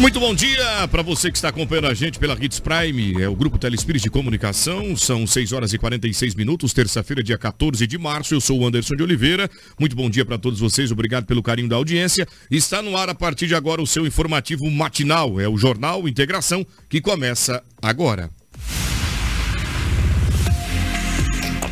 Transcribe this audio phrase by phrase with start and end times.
[0.00, 3.36] Muito bom dia para você que está acompanhando a gente pela Hits Prime, é o
[3.36, 8.32] Grupo Telespires de Comunicação, são 6 horas e 46 minutos, terça-feira, dia 14 de março,
[8.32, 9.48] eu sou o Anderson de Oliveira,
[9.78, 13.14] muito bom dia para todos vocês, obrigado pelo carinho da audiência, está no ar a
[13.14, 18.39] partir de agora o seu informativo matinal, é o Jornal Integração, que começa agora.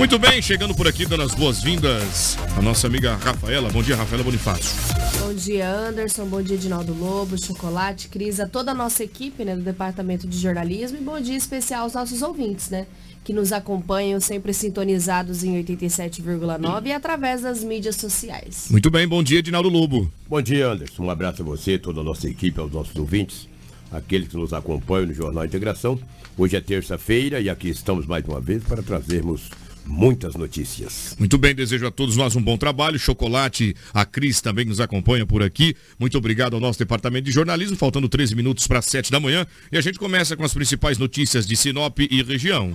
[0.00, 3.68] Muito bem, chegando por aqui, dando as boas-vindas a nossa amiga Rafaela.
[3.68, 4.74] Bom dia, Rafaela Bonifácio.
[5.18, 6.24] Bom dia, Anderson.
[6.24, 10.38] Bom dia, Edinaldo Lobo, Chocolate, Cris, a toda a nossa equipe né, do Departamento de
[10.38, 10.96] Jornalismo.
[10.96, 12.86] E bom dia especial aos nossos ouvintes, né?
[13.22, 18.68] Que nos acompanham sempre sintonizados em 87,9 e através das mídias sociais.
[18.70, 20.10] Muito bem, bom dia, Edinaldo Lobo.
[20.26, 21.04] Bom dia, Anderson.
[21.04, 23.46] Um abraço a você, toda a nossa equipe, aos nossos ouvintes,
[23.92, 26.00] aqueles que nos acompanham no Jornal Integração.
[26.38, 29.50] Hoje é terça-feira e aqui estamos mais uma vez para trazermos
[29.90, 31.16] muitas notícias.
[31.18, 32.98] Muito bem, desejo a todos nós um bom trabalho.
[32.98, 35.74] Chocolate, a Cris também nos acompanha por aqui.
[35.98, 39.46] Muito obrigado ao nosso departamento de jornalismo, faltando 13 minutos para 7 da manhã.
[39.70, 42.74] E a gente começa com as principais notícias de Sinop e região.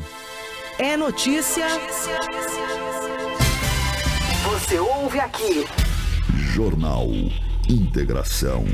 [0.77, 1.65] É notícia.
[4.43, 5.65] Você ouve aqui.
[6.53, 7.09] Jornal
[7.69, 8.65] Integração.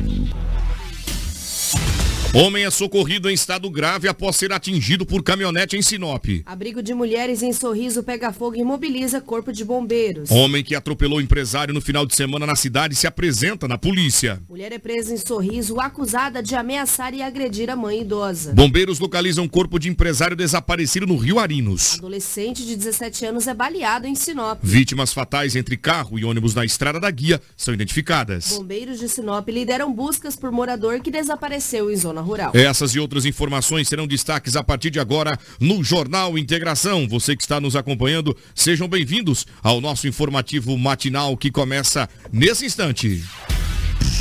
[2.34, 6.26] Homem é socorrido em estado grave após ser atingido por caminhonete em Sinop.
[6.46, 10.32] Abrigo de mulheres em Sorriso pega fogo e imobiliza corpo de bombeiros.
[10.32, 14.42] Homem que atropelou empresário no final de semana na cidade se apresenta na polícia.
[14.48, 18.54] Mulher é presa em Sorriso acusada de ameaçar e agredir a mãe idosa.
[18.54, 21.98] Bombeiros localizam corpo de empresário desaparecido no Rio Arinos.
[21.98, 24.58] Adolescente de 17 anos é baleado em Sinop.
[24.64, 28.54] Vítimas fatais entre carro e ônibus na estrada da guia são identificadas.
[28.54, 32.52] Bombeiros de Sinop lideram buscas por morador que desapareceu em zona rural.
[32.54, 37.08] Essas e outras informações serão destaques a partir de agora no Jornal Integração.
[37.08, 43.24] Você que está nos acompanhando, sejam bem-vindos ao nosso informativo matinal que começa nesse instante.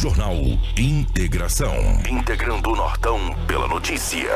[0.00, 0.36] Jornal
[0.76, 1.74] Integração.
[2.08, 4.30] Integrando o Nortão pela notícia.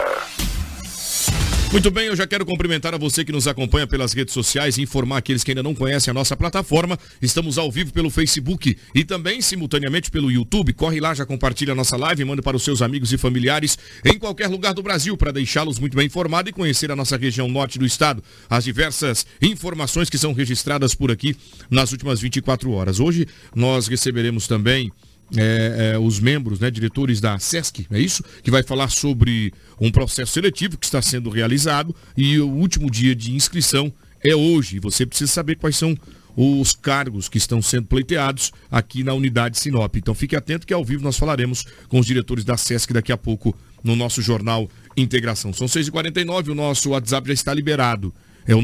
[1.74, 4.82] Muito bem, eu já quero cumprimentar a você que nos acompanha pelas redes sociais e
[4.82, 6.96] informar aqueles que ainda não conhecem a nossa plataforma.
[7.20, 10.72] Estamos ao vivo pelo Facebook e também simultaneamente pelo YouTube.
[10.72, 14.16] Corre lá, já compartilha a nossa live, manda para os seus amigos e familiares em
[14.16, 17.76] qualquer lugar do Brasil para deixá-los muito bem informados e conhecer a nossa região norte
[17.76, 18.22] do estado.
[18.48, 21.36] As diversas informações que são registradas por aqui
[21.68, 23.00] nas últimas 24 horas.
[23.00, 24.92] Hoje nós receberemos também
[25.36, 28.22] é, é, os membros, né, diretores da SESC, é isso?
[28.42, 33.14] Que vai falar sobre um processo seletivo que está sendo realizado e o último dia
[33.14, 33.92] de inscrição
[34.22, 34.78] é hoje.
[34.80, 35.96] Você precisa saber quais são
[36.36, 39.94] os cargos que estão sendo pleiteados aqui na unidade Sinop.
[39.96, 43.16] Então fique atento que ao vivo nós falaremos com os diretores da SESC daqui a
[43.16, 45.52] pouco no nosso jornal Integração.
[45.52, 48.12] São 6h49, o nosso WhatsApp já está liberado.
[48.46, 48.62] É o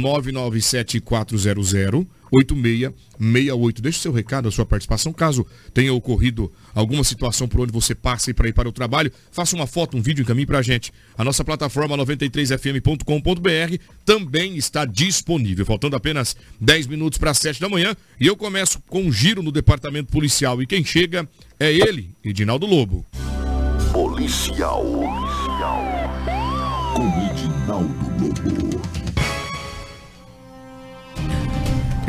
[2.33, 3.81] 997-400-8668.
[3.81, 5.13] Deixe seu recado, a sua participação.
[5.13, 9.13] Caso tenha ocorrido alguma situação por onde você passa e para ir para o trabalho,
[9.31, 10.93] faça uma foto, um vídeo, encaminhe para a gente.
[11.17, 15.65] A nossa plataforma 93fm.com.br também está disponível.
[15.67, 17.95] Faltando apenas 10 minutos para as 7 da manhã.
[18.19, 20.63] E eu começo com um giro no departamento policial.
[20.63, 21.29] E quem chega
[21.59, 23.07] é ele, Edinaldo Lobo.
[23.93, 24.85] Policial.
[24.85, 25.85] Policial.
[26.95, 28.10] Com Edinaldo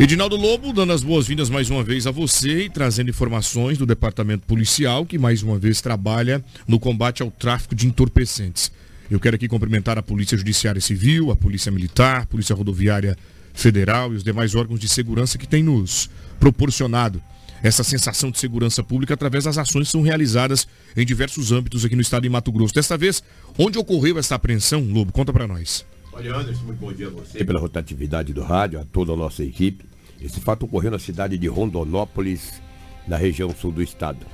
[0.02, 4.48] Edinaldo Lobo, dando as boas-vindas mais uma vez a você e trazendo informações do Departamento
[4.48, 8.72] Policial, que mais uma vez trabalha no combate ao tráfico de entorpecentes.
[9.12, 13.16] Eu quero aqui cumprimentar a Polícia Judiciária Civil, a Polícia Militar, a Polícia Rodoviária
[13.54, 16.10] Federal e os demais órgãos de segurança que têm nos
[16.40, 17.22] proporcionado
[17.62, 20.68] essa sensação de segurança pública através das ações que são realizadas
[20.98, 22.74] em diversos âmbitos aqui no estado de Mato Grosso.
[22.74, 23.22] Desta vez,
[23.56, 25.12] onde ocorreu essa apreensão, Lobo?
[25.12, 25.86] Conta para nós.
[26.12, 29.44] Olha, Anderson, muito bom dia a você pela rotatividade do rádio, a toda a nossa
[29.44, 29.91] equipe.
[30.22, 32.62] Esse fato ocorreu na cidade de Rondonópolis,
[33.08, 34.26] na região sul do estado.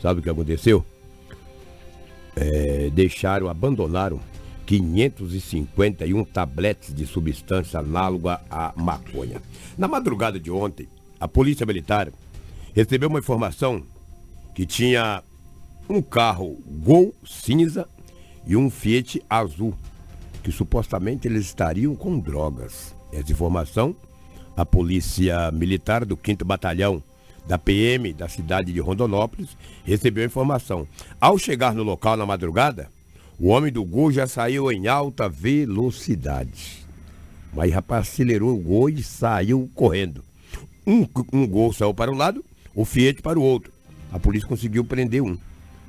[0.00, 0.84] Sabe o que aconteceu?
[2.36, 4.20] É, deixaram, abandonaram
[4.66, 9.42] 551 tabletes de substância análoga à maconha.
[9.76, 10.86] Na madrugada de ontem,
[11.18, 12.12] a Polícia Militar
[12.74, 13.82] recebeu uma informação
[14.54, 15.24] que tinha
[15.88, 17.88] um carro Gol cinza
[18.46, 19.74] e um Fiat azul,
[20.42, 22.94] que supostamente eles estariam com drogas.
[23.12, 23.96] Essa informação,
[24.56, 27.02] a Polícia Militar do 5 Batalhão
[27.46, 30.86] da PM da cidade de Rondonópolis recebeu a informação.
[31.20, 32.88] Ao chegar no local na madrugada,
[33.38, 36.86] o homem do Gol já saiu em alta velocidade.
[37.52, 40.22] Mas rapaz acelerou o Gol e saiu correndo.
[40.86, 42.44] Um, um Gol saiu para um lado,
[42.74, 43.72] o Fiat para o outro.
[44.12, 45.36] A polícia conseguiu prender um,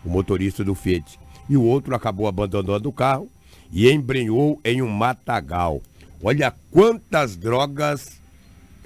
[0.05, 1.19] o motorista do Fiat.
[1.49, 3.29] E o outro acabou abandonando o carro
[3.71, 5.81] e embrenhou em um matagal.
[6.23, 8.20] Olha quantas drogas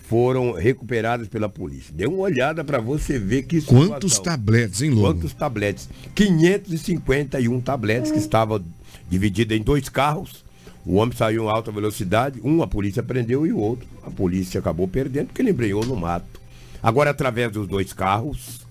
[0.07, 1.93] foram recuperadas pela polícia.
[1.93, 3.87] Dê uma olhada para você ver que situação.
[3.87, 5.19] Quantos tabletes, hein, Lobo?
[5.19, 5.89] Quantos tabletes?
[6.13, 8.63] 551 tabletes que estavam
[9.09, 10.45] divididos em dois carros.
[10.85, 14.59] O homem saiu em alta velocidade, um a polícia prendeu e o outro a polícia
[14.59, 16.39] acabou perdendo porque ele embrenhou no mato.
[16.81, 18.61] Agora, através dos dois carros,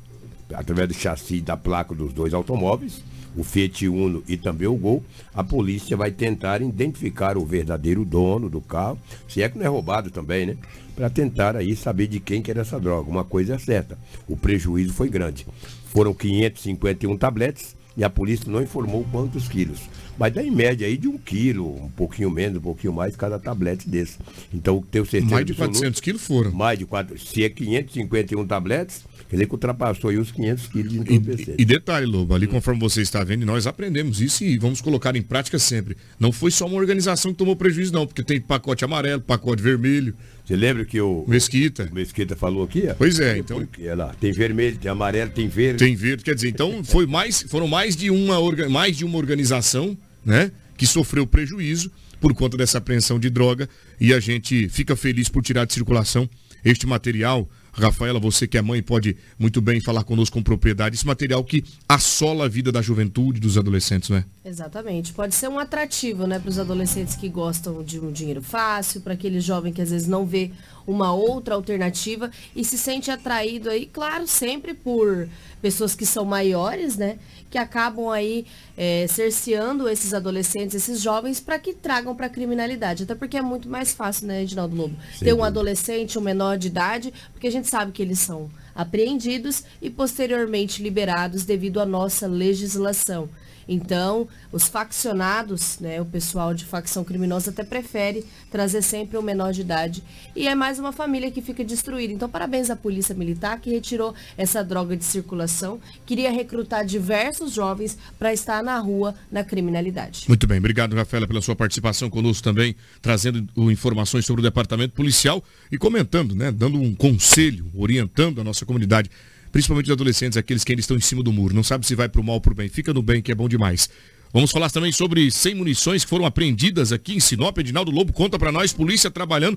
[0.54, 3.02] através do chassi da placa dos dois automóveis,
[3.36, 5.02] o Fiat Uno e também o Gol,
[5.34, 8.96] a polícia vai tentar identificar o verdadeiro dono do carro,
[9.28, 10.56] se é que não é roubado também, né?
[10.94, 13.10] Para tentar aí saber de quem que era essa droga.
[13.10, 13.98] Uma coisa é certa,
[14.28, 15.46] o prejuízo foi grande.
[15.86, 19.80] Foram 551 tabletes e a polícia não informou quantos quilos.
[20.18, 23.38] Mas dá em média aí de um quilo, um pouquinho menos, um pouquinho mais, cada
[23.38, 24.18] tablete desse.
[24.52, 26.52] Então, tenho certeza Mais de 400 quilos foram.
[26.52, 27.28] Mais de 400.
[27.30, 31.54] Se é 551 tabletes, quer dizer que ultrapassou aí os 500 quilos de entorpecente.
[31.58, 35.16] E, e detalhe, Lobo, ali conforme você está vendo, nós aprendemos isso e vamos colocar
[35.16, 35.96] em prática sempre.
[36.18, 40.14] Não foi só uma organização que tomou prejuízo, não, porque tem pacote amarelo, pacote vermelho.
[40.44, 41.88] Você lembra que o Mesquita.
[41.90, 42.84] O Mesquita falou aqui?
[42.88, 43.66] Ó, pois é, então.
[43.96, 45.78] Lá, tem vermelho, tem amarelo, tem verde.
[45.78, 49.96] Tem verde, quer dizer, então foi mais, foram mais de uma, mais de uma organização,
[50.24, 50.52] né?
[50.76, 53.68] Que sofreu prejuízo por conta dessa apreensão de droga
[53.98, 56.28] e a gente fica feliz por tirar de circulação
[56.64, 60.96] este material Rafaela, você que é mãe pode muito bem falar conosco com propriedade.
[60.96, 64.24] Esse material que assola a vida da juventude, dos adolescentes, né?
[64.44, 65.12] Exatamente.
[65.12, 69.14] Pode ser um atrativo, né, para os adolescentes que gostam de um dinheiro fácil, para
[69.14, 70.50] aquele jovem que às vezes não vê
[70.86, 75.28] uma outra alternativa e se sente atraído aí, claro, sempre por
[75.60, 77.18] pessoas que são maiores, né?
[77.50, 78.44] Que acabam aí
[78.76, 83.04] é, cerceando esses adolescentes, esses jovens, para que tragam para a criminalidade.
[83.04, 84.96] Até porque é muito mais fácil, né, Edinaldo Lobo?
[85.16, 88.50] Sim, Ter um adolescente, um menor de idade, porque a gente sabe que eles são
[88.74, 93.28] apreendidos e posteriormente liberados devido à nossa legislação.
[93.68, 99.52] Então, os faccionados, né, o pessoal de facção criminosa até prefere trazer sempre um menor
[99.52, 100.02] de idade.
[100.34, 102.12] E é mais uma família que fica destruída.
[102.12, 105.80] Então, parabéns à Polícia Militar que retirou essa droga de circulação.
[106.06, 110.24] Queria recrutar diversos jovens para estar na rua na criminalidade.
[110.28, 115.42] Muito bem, obrigado, Rafaela, pela sua participação conosco também, trazendo informações sobre o departamento policial
[115.70, 119.10] e comentando, né, dando um conselho, orientando a nossa comunidade
[119.54, 122.08] principalmente os adolescentes, aqueles que ainda estão em cima do muro, não sabe se vai
[122.08, 123.88] para o mal ou para o bem, fica no bem, que é bom demais.
[124.32, 127.56] Vamos falar também sobre 100 munições que foram apreendidas aqui em Sinop.
[127.56, 129.56] Edinaldo Lobo conta para nós, polícia trabalhando.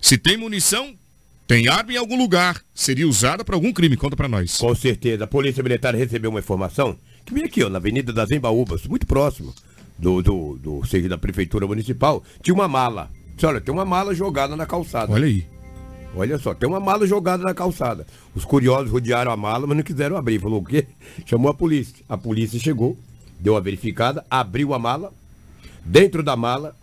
[0.00, 0.94] Se tem munição,
[1.44, 2.62] tem arma em algum lugar.
[2.72, 3.96] Seria usada para algum crime.
[3.96, 4.58] Conta para nós.
[4.58, 5.24] Com certeza.
[5.24, 6.96] A Polícia Militar recebeu uma informação
[7.26, 9.52] que vem aqui, ó, na Avenida das Embaúbas, muito próximo
[9.98, 12.22] do, do, do, seja da Prefeitura Municipal.
[12.40, 13.10] Tinha uma mala.
[13.42, 15.12] Olha, tem uma mala jogada na calçada.
[15.12, 15.44] Olha aí.
[16.14, 18.06] Olha só, tem uma mala jogada na calçada.
[18.34, 20.38] Os curiosos rodearam a mala, mas não quiseram abrir.
[20.38, 20.86] Falou o quê?
[21.24, 22.04] Chamou a polícia.
[22.08, 22.98] A polícia chegou,
[23.40, 25.12] deu a verificada, abriu a mala.
[25.84, 26.76] Dentro da mala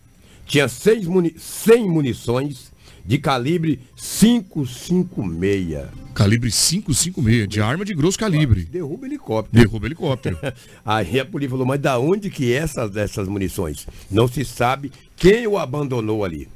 [0.45, 2.71] tinha 100, muni 100 munições
[3.05, 5.87] de calibre 556.
[6.13, 8.65] Calibre 556, de arma de grosso calibre.
[8.65, 9.63] Derruba helicóptero.
[9.63, 10.37] Derruba helicóptero.
[10.83, 13.87] Aí a polícia falou, mas da onde que essas, essas munições?
[14.09, 16.47] Não se sabe quem o abandonou ali.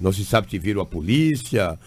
[0.00, 1.78] Não se sabe se viram a polícia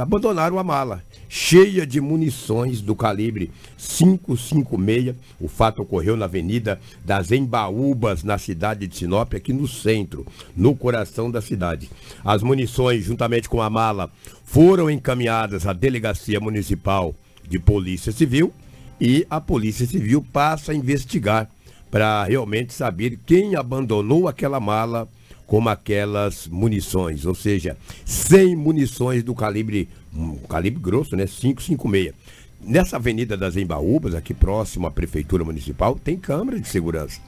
[0.00, 5.14] abandonaram a mala, cheia de munições do calibre 556.
[5.40, 10.74] O fato ocorreu na Avenida das Embaúbas, na cidade de Sinop, aqui no centro, no
[10.76, 11.90] coração da cidade.
[12.24, 14.10] As munições, juntamente com a mala,
[14.44, 17.14] foram encaminhadas à Delegacia Municipal
[17.48, 18.52] de Polícia Civil
[19.00, 21.48] e a Polícia Civil passa a investigar
[21.90, 25.08] para realmente saber quem abandonou aquela mala
[25.50, 32.14] com aquelas munições, ou seja, 100 munições do calibre, um calibre grosso, né, 556.
[32.60, 37.20] Nessa Avenida das Embaúbas, aqui próximo à Prefeitura Municipal, tem câmera de segurança.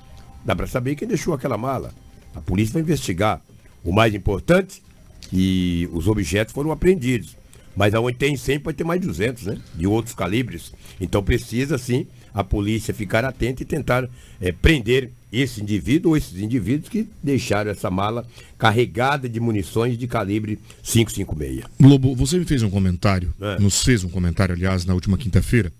[0.44, 1.92] Dá para saber quem deixou aquela mala.
[2.32, 3.42] A polícia vai investigar.
[3.82, 4.80] O mais importante,
[5.22, 7.36] que os objetos foram apreendidos.
[7.74, 9.58] Mas aonde tem 100 pode ter mais 200, né?
[9.74, 10.72] De outros calibres.
[11.00, 14.08] Então precisa, sim, a polícia ficar atenta e tentar
[14.40, 18.26] é, prender esse indivíduo ou esses indivíduos que deixaram essa mala
[18.58, 21.64] carregada de munições de calibre 556.
[21.80, 23.58] Lobo, você me fez um comentário, é.
[23.58, 25.72] nos fez um comentário, aliás, na última quinta-feira,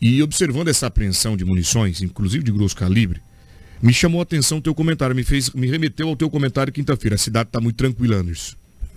[0.00, 3.20] e observando essa apreensão de munições, inclusive de grosso calibre,
[3.82, 7.14] me chamou a atenção o teu comentário, me fez, me remeteu ao teu comentário quinta-feira.
[7.14, 8.56] A cidade está muito tranquila, Anderson.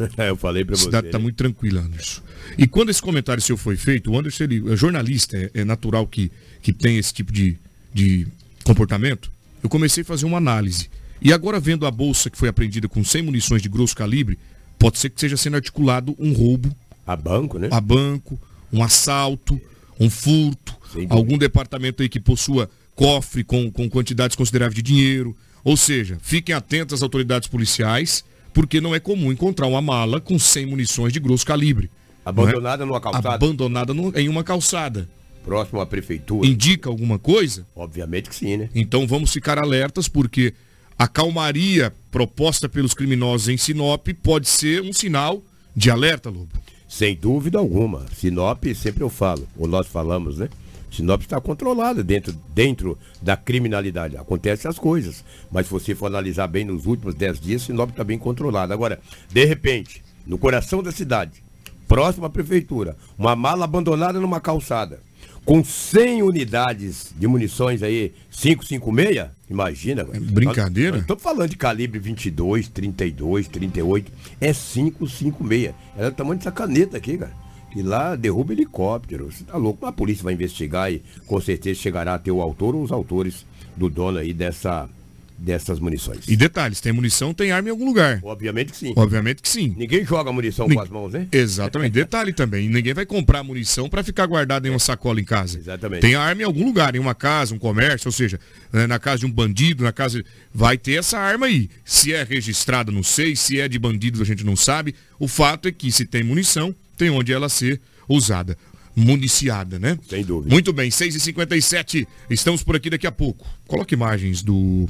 [0.17, 0.83] Eu falei para você.
[0.83, 2.21] A cidade está muito tranquila, Anderson.
[2.57, 6.07] E quando esse comentário seu foi feito, o Anderson ele, é jornalista, é, é natural
[6.07, 6.31] que,
[6.61, 7.57] que tem esse tipo de,
[7.93, 8.27] de
[8.63, 9.31] comportamento.
[9.63, 10.89] Eu comecei a fazer uma análise.
[11.21, 14.39] E agora vendo a bolsa que foi apreendida com 100 munições de grosso calibre,
[14.79, 16.75] pode ser que seja sendo articulado um roubo.
[17.05, 17.69] A banco, né?
[17.71, 18.39] A banco,
[18.73, 19.59] um assalto,
[19.99, 20.75] um furto,
[21.09, 25.35] algum departamento aí que possua cofre com, com quantidades consideráveis de dinheiro.
[25.63, 30.37] Ou seja, fiquem atentos às autoridades policiais, porque não é comum encontrar uma mala com
[30.37, 31.89] 100 munições de grosso calibre.
[32.25, 32.85] Abandonada é?
[32.85, 33.33] numa calçada?
[33.33, 35.09] Abandonada no, em uma calçada.
[35.43, 36.47] Próximo à prefeitura.
[36.47, 37.65] Indica alguma coisa?
[37.75, 38.69] Obviamente que sim, né?
[38.75, 40.53] Então vamos ficar alertas, porque
[40.97, 45.41] a calmaria proposta pelos criminosos em Sinop pode ser um sinal
[45.75, 46.49] de alerta, Lobo.
[46.87, 48.05] Sem dúvida alguma.
[48.13, 50.49] Sinop, sempre eu falo, ou nós falamos, né?
[50.91, 54.17] Sinop está controlada dentro, dentro da criminalidade.
[54.17, 55.23] Acontecem as coisas.
[55.49, 58.73] Mas se você for analisar bem nos últimos 10 dias, Sinop está bem controlada.
[58.73, 61.43] Agora, de repente, no coração da cidade,
[61.87, 64.99] próximo à prefeitura, uma mala abandonada numa calçada,
[65.45, 70.05] com 100 unidades de munições aí, 556, imagina.
[70.13, 70.99] É brincadeira?
[70.99, 75.73] Estamos falando de calibre 22, 32, 38, é 556.
[75.97, 79.31] É o tamanho dessa caneta aqui, cara que lá derruba helicóptero.
[79.31, 79.85] Você tá louco?
[79.85, 83.45] A polícia vai investigar e com certeza chegará a ter o autor ou os autores
[83.75, 84.89] do dono aí dessa,
[85.37, 86.27] dessas munições.
[86.27, 88.19] E detalhes, tem munição, tem arma em algum lugar.
[88.23, 88.93] Obviamente que sim.
[88.95, 89.73] Obviamente que sim.
[89.77, 90.75] Ninguém joga munição Nin...
[90.75, 91.27] com as mãos, né?
[91.31, 91.93] Exatamente.
[91.93, 95.57] Detalhe também, ninguém vai comprar munição para ficar guardada em uma sacola em casa.
[95.57, 96.01] Exatamente.
[96.01, 98.39] Tem arma em algum lugar, em uma casa, um comércio, ou seja,
[98.71, 100.23] né, na casa de um bandido, na casa
[100.53, 101.69] vai ter essa arma aí.
[101.85, 104.93] Se é registrada, não sei, se é de bandidos, a gente não sabe.
[105.17, 108.55] O fato é que se tem munição, tem onde ela ser usada.
[108.95, 109.97] Municiada, né?
[110.07, 110.53] Sem dúvida.
[110.53, 113.47] Muito bem, 6h57, estamos por aqui daqui a pouco.
[113.65, 114.87] Coloque imagens do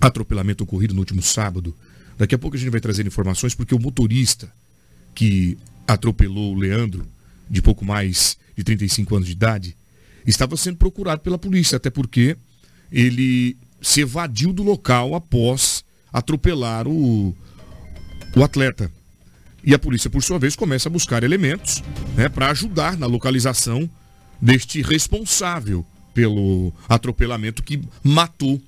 [0.00, 1.74] atropelamento ocorrido no último sábado.
[2.16, 4.50] Daqui a pouco a gente vai trazer informações, porque o motorista
[5.14, 7.06] que atropelou o Leandro,
[7.50, 9.76] de pouco mais de 35 anos de idade,
[10.26, 12.34] estava sendo procurado pela polícia, até porque
[12.90, 17.36] ele se evadiu do local após atropelar o,
[18.34, 18.90] o atleta.
[19.66, 21.82] E a polícia, por sua vez, começa a buscar elementos
[22.16, 23.88] né, para ajudar na localização
[24.40, 28.60] deste responsável pelo atropelamento que matou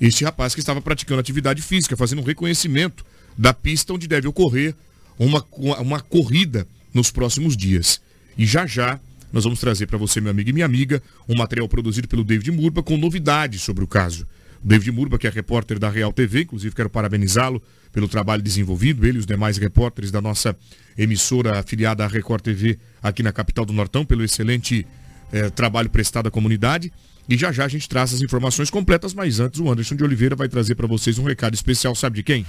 [0.00, 3.04] este rapaz que estava praticando atividade física, fazendo um reconhecimento
[3.36, 4.74] da pista onde deve ocorrer
[5.18, 5.44] uma,
[5.80, 8.00] uma corrida nos próximos dias.
[8.36, 8.98] E já já
[9.32, 12.50] nós vamos trazer para você, meu amigo e minha amiga, um material produzido pelo David
[12.50, 14.26] Murba com novidades sobre o caso.
[14.62, 17.62] David Murba, que é repórter da Real TV, inclusive quero parabenizá-lo
[17.92, 20.56] pelo trabalho desenvolvido, ele e os demais repórteres da nossa
[20.96, 24.86] emissora afiliada à Record TV aqui na capital do Nortão, pelo excelente
[25.32, 26.92] eh, trabalho prestado à comunidade.
[27.28, 30.34] E já já a gente traz as informações completas, mas antes o Anderson de Oliveira
[30.34, 32.46] vai trazer para vocês um recado especial, sabe de quem?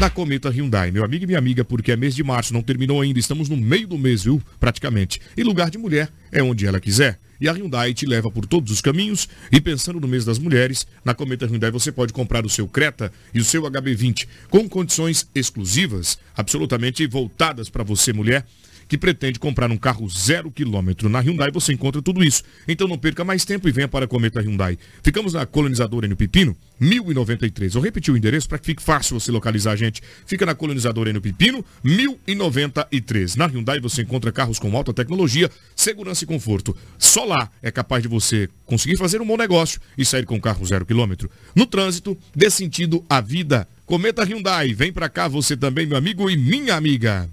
[0.00, 3.02] Da Cometa Hyundai, meu amigo e minha amiga, porque é mês de março, não terminou
[3.02, 4.40] ainda, estamos no meio do mês, viu?
[4.58, 5.20] Praticamente.
[5.36, 7.18] E lugar de mulher é onde ela quiser.
[7.40, 9.28] E a Hyundai te leva por todos os caminhos.
[9.50, 13.12] E pensando no mês das mulheres, na Cometa Hyundai você pode comprar o seu Creta
[13.32, 18.46] e o seu HB20 com condições exclusivas, absolutamente voltadas para você, mulher
[18.88, 21.08] que pretende comprar um carro zero quilômetro.
[21.08, 22.42] Na Hyundai você encontra tudo isso.
[22.66, 24.78] Então não perca mais tempo e venha para a Cometa Hyundai.
[25.02, 27.74] Ficamos na colonizadora no Pepino, 1093.
[27.74, 30.02] Eu repeti o endereço para que fique fácil você localizar a gente.
[30.26, 33.36] Fica na colonizadora no Pepino, 1093.
[33.36, 36.76] Na Hyundai você encontra carros com alta tecnologia, segurança e conforto.
[36.98, 40.40] Só lá é capaz de você conseguir fazer um bom negócio e sair com um
[40.40, 41.30] carro zero quilômetro.
[41.54, 43.66] No trânsito, dê sentido à vida.
[43.84, 47.28] Cometa Hyundai, vem para cá você também, meu amigo e minha amiga.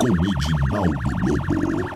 [0.00, 1.90] Com Edinaldo Lobo.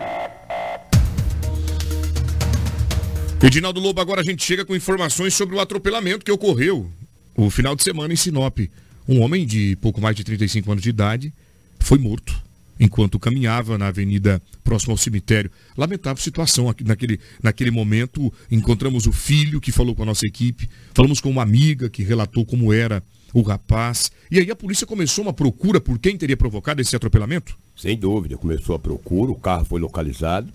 [3.41, 6.89] Edinaldo Lobo, agora a gente chega com informações sobre o atropelamento que ocorreu
[7.35, 8.59] o final de semana em Sinop.
[9.05, 11.33] Um homem de pouco mais de 35 anos de idade
[11.79, 12.33] foi morto
[12.79, 15.51] enquanto caminhava na avenida próximo ao cemitério.
[15.77, 18.33] Lamentável situação naquele, naquele momento.
[18.49, 22.45] Encontramos o filho que falou com a nossa equipe, falamos com uma amiga que relatou
[22.45, 24.11] como era o rapaz.
[24.29, 27.57] E aí a polícia começou uma procura por quem teria provocado esse atropelamento?
[27.75, 30.47] Sem dúvida, começou a procura, o carro foi localizado,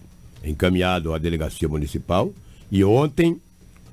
[0.44, 2.32] encaminhado à delegacia municipal
[2.70, 3.40] e ontem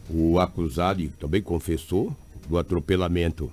[0.10, 2.16] o acusado também confessou
[2.48, 3.52] do atropelamento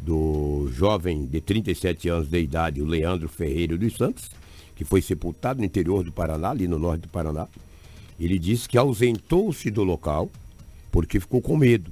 [0.00, 4.30] do jovem de 37 anos de idade, o Leandro Ferreira dos Santos,
[4.74, 7.48] que foi sepultado no interior do Paraná, ali no norte do Paraná.
[8.20, 10.30] Ele disse que ausentou-se do local
[10.92, 11.90] porque ficou com medo.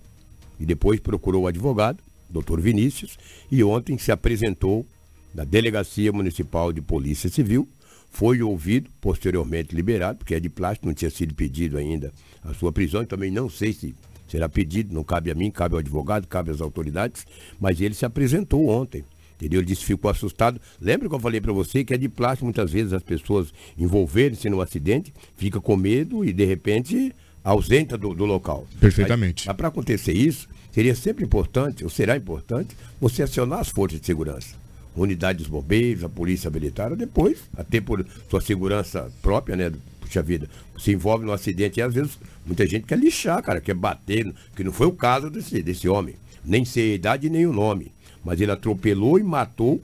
[0.60, 1.98] E depois procurou o advogado,
[2.34, 3.16] doutor Vinícius,
[3.50, 4.84] e ontem se apresentou
[5.32, 7.68] na Delegacia Municipal de Polícia Civil,
[8.10, 12.12] foi ouvido, posteriormente liberado, porque é de plástico, não tinha sido pedido ainda
[12.42, 13.94] a sua prisão, e também não sei se
[14.28, 17.24] será pedido, não cabe a mim, cabe ao advogado, cabe às autoridades,
[17.60, 19.04] mas ele se apresentou ontem.
[19.36, 19.60] Entendeu?
[19.60, 20.60] Ele disse ficou assustado.
[20.80, 24.48] Lembra que eu falei para você que é de plástico, muitas vezes as pessoas envolverem-se
[24.48, 27.12] num acidente, fica com medo e de repente
[27.44, 28.66] ausenta do, do local.
[28.80, 29.42] Perfeitamente.
[29.42, 34.00] Mas, mas para acontecer isso, seria sempre importante, ou será importante, você acionar as forças
[34.00, 34.64] de segurança
[34.96, 39.72] unidade dos bombeiros, a polícia militar, depois, até por sua segurança própria, né?
[40.00, 40.48] Puxa vida,
[40.78, 44.62] se envolve no acidente e às vezes muita gente quer lixar, cara, quer bater, que
[44.62, 46.14] não foi o caso desse, desse homem.
[46.44, 47.90] Nem sei a idade nem o nome.
[48.22, 49.82] Mas ele atropelou e matou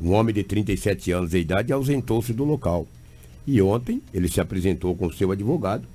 [0.00, 2.86] um homem de 37 anos de idade e ausentou-se do local.
[3.46, 5.86] E ontem ele se apresentou com seu advogado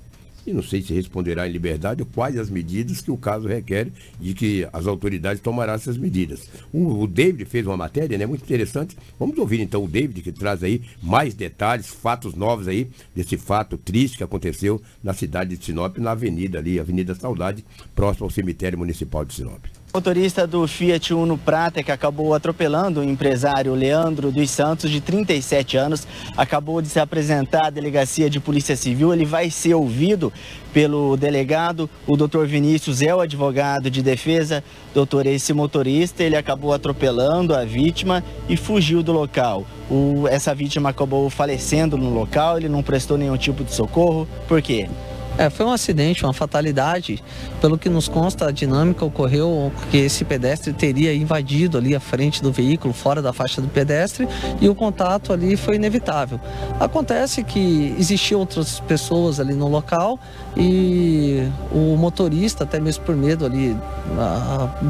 [0.46, 3.88] e não sei se responderá em liberdade quais as medidas que o caso requer
[4.20, 6.48] e que as autoridades tomarão essas medidas.
[6.72, 8.96] O, o, David fez uma matéria, né, muito interessante.
[9.18, 13.76] Vamos ouvir então o David que traz aí mais detalhes, fatos novos aí desse fato
[13.76, 18.78] triste que aconteceu na cidade de Sinop, na avenida ali, Avenida Saudade, próximo ao cemitério
[18.78, 19.64] municipal de Sinop.
[19.96, 25.76] Motorista do Fiat Uno Prata que acabou atropelando o empresário Leandro dos Santos, de 37
[25.76, 26.04] anos,
[26.36, 29.14] acabou de se apresentar à delegacia de Polícia Civil.
[29.14, 30.32] Ele vai ser ouvido
[30.72, 34.64] pelo delegado, o doutor Vinícius é o advogado de defesa.
[34.92, 39.64] Doutor, esse motorista, ele acabou atropelando a vítima e fugiu do local.
[39.88, 44.26] O, essa vítima acabou falecendo no local, ele não prestou nenhum tipo de socorro.
[44.48, 44.88] Por quê?
[45.36, 47.22] É, foi um acidente, uma fatalidade.
[47.60, 52.42] Pelo que nos consta, a dinâmica ocorreu que esse pedestre teria invadido ali a frente
[52.42, 54.28] do veículo, fora da faixa do pedestre,
[54.60, 56.40] e o contato ali foi inevitável.
[56.78, 60.18] Acontece que existiam outras pessoas ali no local
[60.56, 63.76] e o motorista, até mesmo por medo ali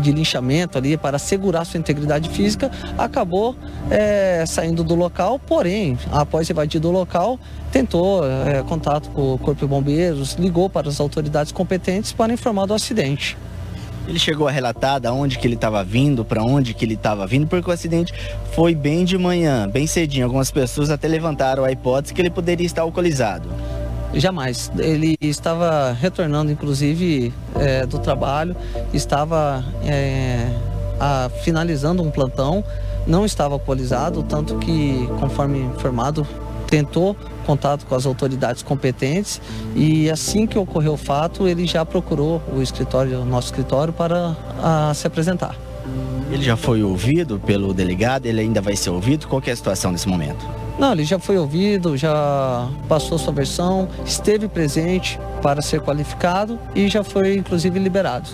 [0.02, 3.56] de linchamento ali, para assegurar sua integridade física, acabou
[3.90, 7.38] é, saindo do local, porém, após invadir do local,
[7.72, 12.66] tentou é, contato com o Corpo de Bombeiros, ligou para as autoridades competentes para informar
[12.66, 13.36] do acidente.
[14.06, 17.26] Ele chegou a relatar da onde que ele estava vindo, para onde que ele estava
[17.26, 18.12] vindo, porque o acidente
[18.52, 20.26] foi bem de manhã, bem cedinho.
[20.26, 23.48] Algumas pessoas até levantaram a hipótese que ele poderia estar alcoolizado.
[24.14, 24.70] Jamais.
[24.78, 28.56] Ele estava retornando, inclusive, é, do trabalho,
[28.92, 30.48] estava é,
[31.00, 32.64] a, finalizando um plantão,
[33.06, 36.26] não estava alcoolizado, tanto que, conforme informado,
[36.66, 39.40] tentou contato com as autoridades competentes
[39.76, 44.34] e assim que ocorreu o fato, ele já procurou o escritório, o nosso escritório, para
[44.62, 45.54] a, se apresentar.
[46.30, 49.28] Ele já foi ouvido pelo delegado, ele ainda vai ser ouvido?
[49.28, 50.63] Qual é a situação nesse momento?
[50.78, 56.88] Não, ele já foi ouvido, já passou sua versão, esteve presente para ser qualificado e
[56.88, 58.28] já foi inclusive liberado.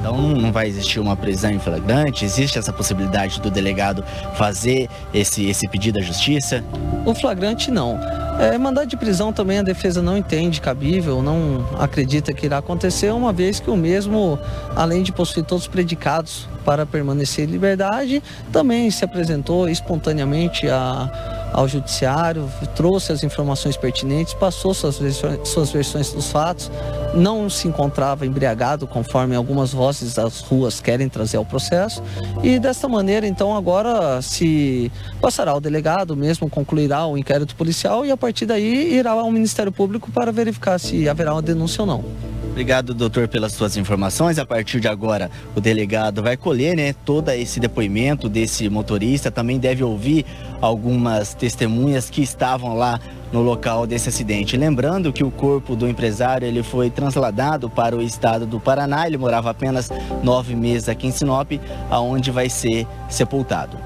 [0.00, 2.24] Então não vai existir uma prisão em flagrante?
[2.24, 4.04] Existe essa possibilidade do delegado
[4.36, 6.62] fazer esse, esse pedido à justiça?
[7.04, 7.98] O flagrante não.
[8.38, 13.12] É, mandado de prisão também a defesa não entende cabível, não acredita que irá acontecer,
[13.12, 14.38] uma vez que o mesmo,
[14.76, 21.37] além de possuir todos os predicados para permanecer em liberdade, também se apresentou espontaneamente a
[21.52, 26.70] ao judiciário, trouxe as informações pertinentes, passou suas versões, suas versões dos fatos,
[27.14, 32.02] não se encontrava embriagado, conforme algumas vozes das ruas querem trazer ao processo,
[32.42, 38.10] e desta maneira, então, agora se passará ao delegado, mesmo concluirá o inquérito policial e
[38.10, 42.37] a partir daí irá ao Ministério Público para verificar se haverá uma denúncia ou não.
[42.58, 44.36] Obrigado, doutor, pelas suas informações.
[44.36, 49.30] A partir de agora, o delegado vai colher, né, todo esse depoimento desse motorista.
[49.30, 50.26] Também deve ouvir
[50.60, 52.98] algumas testemunhas que estavam lá
[53.32, 54.56] no local desse acidente.
[54.56, 59.06] Lembrando que o corpo do empresário ele foi trasladado para o estado do Paraná.
[59.06, 59.88] Ele morava apenas
[60.24, 61.52] nove meses aqui em Sinop,
[61.88, 63.78] aonde vai ser sepultado.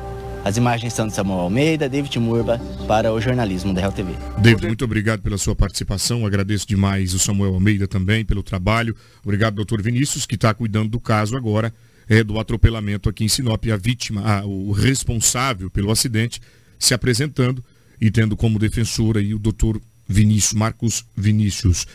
[0.45, 4.13] As imagens são de Samuel Almeida, David Murba, para o jornalismo da Real TV.
[4.39, 6.27] David, muito obrigado pela sua participação.
[6.27, 8.97] Agradeço demais o Samuel Almeida também pelo trabalho.
[9.23, 11.73] Obrigado, doutor Vinícius, que está cuidando do caso agora
[12.09, 13.65] é, do atropelamento aqui em Sinop.
[13.73, 16.41] A vítima, a, o responsável pelo acidente,
[16.77, 17.65] se apresentando
[18.01, 21.87] e tendo como defensor aí o doutor Vinícius, Marcos Vinícius.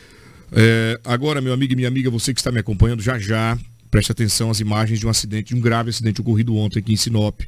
[0.53, 3.59] É, agora, meu amigo e minha amiga, você que está me acompanhando, já já,
[3.91, 6.97] preste atenção às imagens de um acidente, de um grave acidente ocorrido ontem aqui em
[6.97, 7.41] Sinop.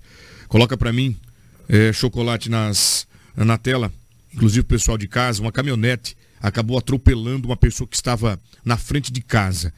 [0.50, 1.16] Coloca para mim
[1.70, 3.08] é, chocolate nas,
[3.38, 3.94] na tela,
[4.34, 9.14] inclusive o pessoal de casa, uma caminhonete acabou atropelando uma pessoa que estava na frente
[9.14, 9.72] de casa.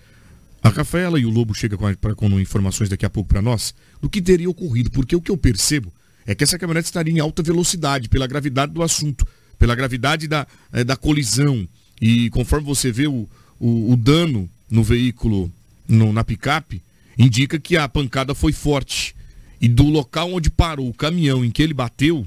[0.63, 4.09] A Rafaela e o Lobo chegam com, com informações daqui a pouco para nós do
[4.09, 5.91] que teria ocorrido, porque o que eu percebo
[6.25, 9.27] é que essa caminhonete estaria em alta velocidade, pela gravidade do assunto,
[9.59, 11.67] pela gravidade da, é, da colisão.
[11.99, 13.27] E conforme você vê o,
[13.59, 15.51] o, o dano no veículo,
[15.85, 16.81] no, na picape,
[17.17, 19.15] indica que a pancada foi forte.
[19.61, 22.25] E do local onde parou o caminhão em que ele bateu,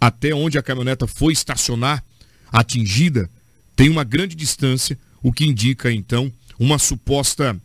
[0.00, 2.02] até onde a caminhoneta foi estacionar,
[2.50, 3.30] atingida,
[3.76, 7.56] tem uma grande distância, o que indica então uma suposta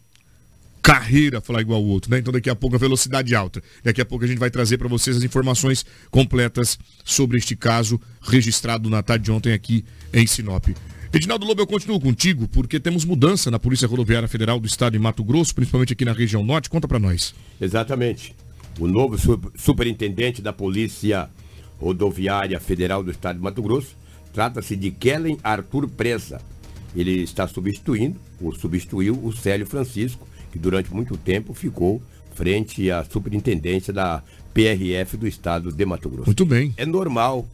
[0.81, 2.19] carreira, falar igual o outro, né?
[2.19, 3.61] Então daqui a pouco a velocidade alta.
[3.83, 7.99] Daqui a pouco a gente vai trazer para vocês as informações completas sobre este caso
[8.21, 10.67] registrado na tarde de ontem aqui em Sinop.
[11.11, 14.99] Edinaldo Lobo, eu continuo contigo porque temos mudança na Polícia Rodoviária Federal do Estado de
[14.99, 16.69] Mato Grosso, principalmente aqui na região norte.
[16.69, 17.33] Conta para nós.
[17.59, 18.35] Exatamente.
[18.79, 19.17] O novo
[19.55, 21.29] superintendente da Polícia
[21.79, 23.95] Rodoviária Federal do Estado de Mato Grosso
[24.31, 26.39] trata-se de Kellen Arthur Presa.
[26.95, 32.01] Ele está substituindo, ou substituiu, o Célio Francisco, que durante muito tempo ficou
[32.35, 34.21] frente à superintendência da
[34.53, 36.27] PRF do estado de Mato Grosso.
[36.27, 36.73] Muito bem.
[36.77, 37.47] É normal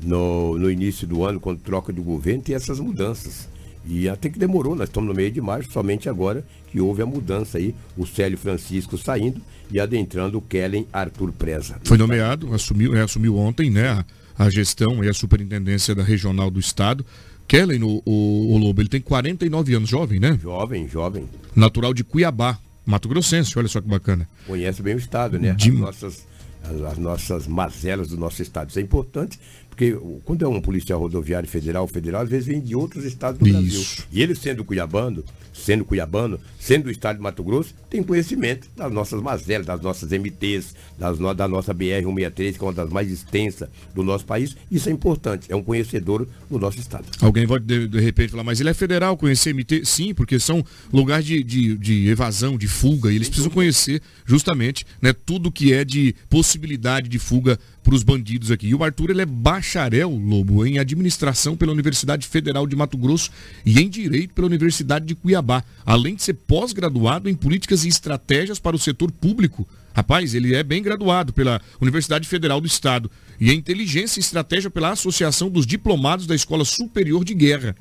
[0.00, 3.48] no, no início do ano, quando troca de governo, ter essas mudanças.
[3.88, 7.06] E até que demorou, nós estamos no meio de março, somente agora que houve a
[7.06, 11.80] mudança aí, o Célio Francisco saindo e adentrando o Kellen Arthur Preza.
[11.84, 14.04] Foi nomeado, assumiu, é, assumiu ontem, né, a,
[14.44, 17.04] a, gestão e a superintendência da regional do estado.
[17.46, 20.38] Kellen, o, o, o Lobo, ele tem 49 anos, jovem, né?
[20.42, 21.26] Jovem, jovem.
[21.56, 24.28] Natural de Cuiabá, Mato Grossense, olha só que bacana.
[24.46, 25.54] Conhece bem o estado, né?
[25.54, 25.70] De...
[25.70, 26.26] As, nossas,
[26.62, 28.68] as, as nossas mazelas do nosso estado.
[28.68, 29.40] Isso é importante,
[29.78, 33.46] porque quando é um policial rodoviário federal, federal, às vezes vem de outros estados do
[33.46, 33.54] Isso.
[33.56, 34.04] Brasil.
[34.10, 38.92] E ele sendo cuiabano, sendo cuiabano, sendo do estado de Mato Grosso, tem conhecimento das
[38.92, 43.08] nossas mazelas, das nossas MTs, das no, da nossa BR-163, que é uma das mais
[43.08, 44.56] extensas do nosso país.
[44.68, 47.04] Isso é importante, é um conhecedor do nosso estado.
[47.20, 49.84] Alguém pode, de, de repente, falar, mas ele é federal, conhecer MT?
[49.84, 54.84] Sim, porque são lugares de, de, de evasão, de fuga, e eles precisam conhecer justamente
[55.00, 58.68] né, tudo que é de possibilidade de fuga para os bandidos aqui.
[58.68, 63.30] E o Arthur ele é bacharel, Lobo, em administração pela Universidade Federal de Mato Grosso
[63.64, 68.58] e em direito pela Universidade de Cuiabá, além de ser pós-graduado em políticas e estratégias
[68.58, 69.66] para o setor público.
[69.94, 73.10] Rapaz, ele é bem graduado pela Universidade Federal do Estado
[73.40, 77.74] e em inteligência e estratégia pela Associação dos Diplomados da Escola Superior de Guerra.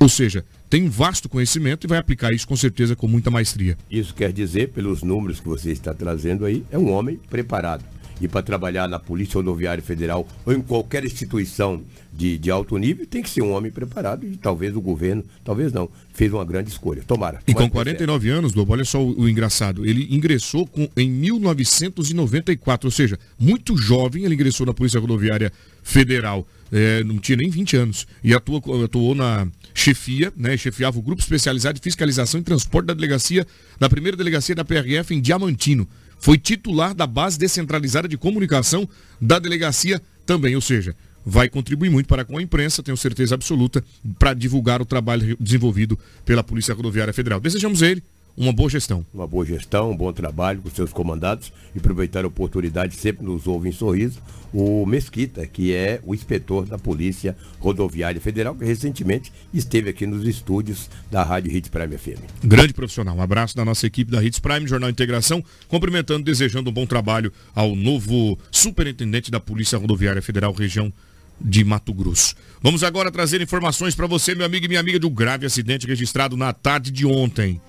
[0.00, 3.78] Ou seja, tem um vasto conhecimento e vai aplicar isso com certeza com muita maestria.
[3.90, 7.84] Isso quer dizer, pelos números que você está trazendo aí, é um homem preparado
[8.20, 13.06] e para trabalhar na Polícia Rodoviária Federal ou em qualquer instituição de, de alto nível,
[13.06, 16.70] tem que ser um homem preparado e talvez o governo, talvez não, fez uma grande
[16.70, 17.02] escolha.
[17.06, 17.40] Tomara.
[17.46, 22.86] E com 49 anos, Lobo, olha só o, o engraçado, ele ingressou com, em 1994,
[22.86, 26.46] ou seja, muito jovem ele ingressou na Polícia Rodoviária Federal.
[26.72, 28.06] É, não tinha nem 20 anos.
[28.22, 30.56] E atuou, atuou na chefia, né?
[30.56, 33.46] Chefiava o Grupo Especializado de Fiscalização e Transporte da Delegacia,
[33.78, 35.86] da primeira delegacia da PRF em Diamantino
[36.24, 38.88] foi titular da base descentralizada de comunicação
[39.20, 43.84] da delegacia também, ou seja, vai contribuir muito para com a imprensa, tenho certeza absoluta,
[44.18, 47.40] para divulgar o trabalho desenvolvido pela Polícia Rodoviária Federal.
[47.40, 48.02] Desejamos ele
[48.36, 49.04] uma boa gestão.
[49.12, 53.46] Uma boa gestão, um bom trabalho com seus comandados e aproveitar a oportunidade, sempre nos
[53.46, 54.20] ouve em sorriso,
[54.52, 60.26] o Mesquita, que é o inspetor da Polícia Rodoviária Federal, que recentemente esteve aqui nos
[60.26, 62.20] estúdios da Rádio Hits Prime FM.
[62.44, 63.16] Grande profissional.
[63.16, 67.32] Um abraço da nossa equipe da Hits Prime, Jornal Integração, cumprimentando, desejando um bom trabalho
[67.54, 70.92] ao novo superintendente da Polícia Rodoviária Federal, região
[71.40, 72.36] de Mato Grosso.
[72.62, 75.86] Vamos agora trazer informações para você, meu amigo e minha amiga, de um grave acidente
[75.86, 77.60] registrado na tarde de ontem.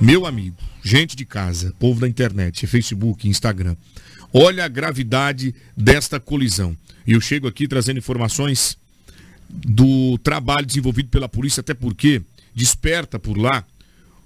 [0.00, 3.76] Meu amigo, gente de casa, povo da internet, Facebook, Instagram,
[4.32, 6.76] olha a gravidade desta colisão.
[7.06, 8.76] E eu chego aqui trazendo informações
[9.48, 12.22] do trabalho desenvolvido pela polícia, até porque
[12.54, 13.64] desperta por lá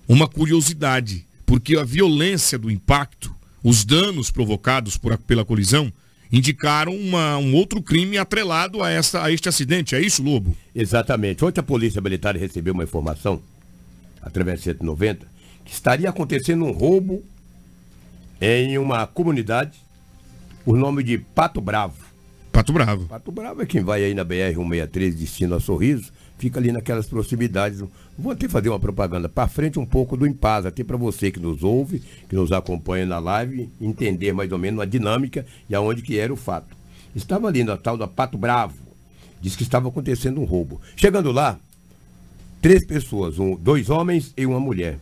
[0.08, 5.92] uma curiosidade, porque a violência do impacto, os danos provocados por, pela colisão,
[6.30, 9.94] indicaram uma, um outro crime atrelado a, esta, a este acidente.
[9.94, 10.56] É isso, Lobo?
[10.74, 11.44] Exatamente.
[11.44, 13.42] Ontem a Polícia Militar recebeu uma informação,
[14.22, 15.26] através de 190,
[15.66, 17.22] que estaria acontecendo um roubo
[18.40, 19.78] em uma comunidade,
[20.64, 22.06] o nome de Pato Bravo.
[22.52, 23.06] Pato Bravo.
[23.06, 27.82] Pato Bravo é quem vai aí na BR-163, destino a Sorriso, fica ali naquelas proximidades.
[28.16, 31.40] Vou até fazer uma propaganda para frente um pouco do Impasa, até para você que
[31.40, 36.00] nos ouve, que nos acompanha na live, entender mais ou menos a dinâmica e aonde
[36.00, 36.76] que era o fato.
[37.14, 38.76] Estava ali na tal da Pato Bravo,
[39.40, 40.80] disse que estava acontecendo um roubo.
[40.96, 41.58] Chegando lá,
[42.62, 44.98] três pessoas, um, dois homens e uma mulher,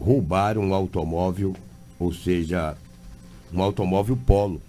[0.00, 1.54] roubaram um automóvel,
[1.98, 2.74] ou seja,
[3.52, 4.60] um automóvel polo.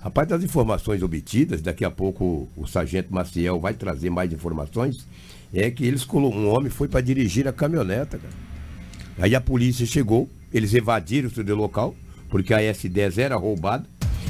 [0.00, 5.04] Rapaz, das informações obtidas, daqui a pouco o sargento Maciel vai trazer mais informações,
[5.52, 8.34] é que eles um homem foi para dirigir a caminhoneta, cara.
[9.18, 11.94] Aí a polícia chegou, eles evadiram-se do local,
[12.28, 13.84] porque a S10 era roubada.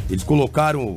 [0.08, 0.96] Eles colocaram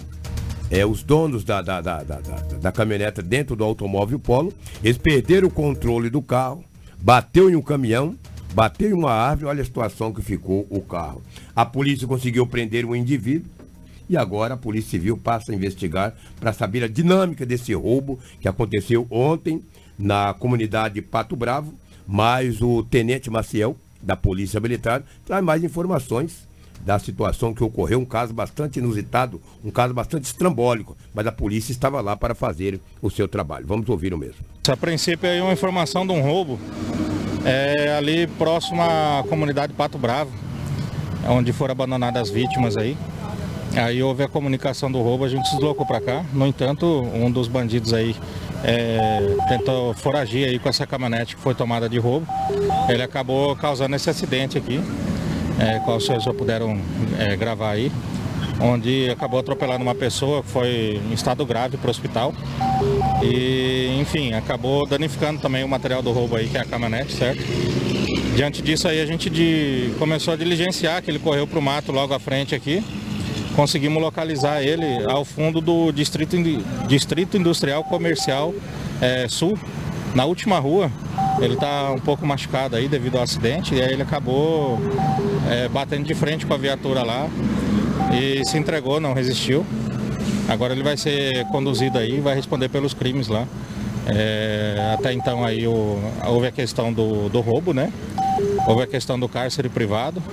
[0.69, 4.53] é, os donos da, da, da, da, da caminhoneta dentro do automóvel Polo.
[4.81, 6.63] Eles perderam o controle do carro,
[7.01, 8.15] bateu em um caminhão,
[8.53, 11.21] bateu em uma árvore, olha a situação que ficou o carro.
[11.55, 13.49] A polícia conseguiu prender um indivíduo
[14.09, 18.47] e agora a Polícia Civil passa a investigar para saber a dinâmica desse roubo que
[18.47, 19.63] aconteceu ontem
[19.97, 21.73] na comunidade Pato Bravo,
[22.05, 26.45] mas o Tenente Maciel, da Polícia Militar, traz mais informações
[26.85, 31.71] da situação que ocorreu, um caso bastante inusitado, um caso bastante estrambólico, mas a polícia
[31.71, 33.65] estava lá para fazer o seu trabalho.
[33.67, 34.37] Vamos ouvir o mesmo.
[34.67, 36.59] A princípio é uma informação de um roubo
[37.45, 40.31] é, ali próximo à comunidade Pato Bravo,
[41.27, 42.97] onde foram abandonadas as vítimas aí.
[43.75, 46.25] Aí houve a comunicação do roubo, a gente se deslocou para cá.
[46.33, 48.13] No entanto, um dos bandidos aí
[48.65, 52.27] é, tentou foragir aí com essa caminhonete que foi tomada de roubo.
[52.89, 54.81] Ele acabou causando esse acidente aqui
[55.61, 56.75] é, qual senhores já puderam
[57.19, 57.91] é, gravar aí,
[58.59, 62.33] onde acabou atropelando uma pessoa que foi em estado grave para o hospital.
[63.21, 67.43] E, enfim, acabou danificando também o material do roubo aí, que é a caminhonete, certo?
[68.35, 71.91] Diante disso aí a gente de, começou a diligenciar, que ele correu para o mato
[71.91, 72.83] logo à frente aqui.
[73.55, 76.37] Conseguimos localizar ele ao fundo do Distrito,
[76.87, 78.53] Distrito Industrial Comercial
[79.01, 79.59] é, Sul,
[80.15, 80.91] na última rua,
[81.39, 84.77] ele está um pouco machucado aí devido ao acidente e aí ele acabou
[85.51, 87.29] é, batendo de frente com a viatura lá
[88.13, 89.65] e se entregou, não resistiu.
[90.47, 93.45] Agora ele vai ser conduzido aí vai responder pelos crimes lá.
[94.07, 97.91] É, até então aí o, houve a questão do, do roubo, né?
[98.65, 100.23] Houve a questão do cárcere privado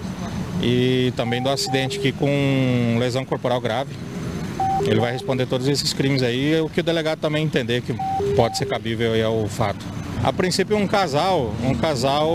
[0.63, 3.95] e também do acidente aqui com lesão corporal grave.
[4.87, 7.93] Ele vai responder todos esses crimes aí, o que o delegado também entender que
[8.37, 9.85] pode ser cabível ao fato.
[10.29, 12.31] A princípio um casal, um casal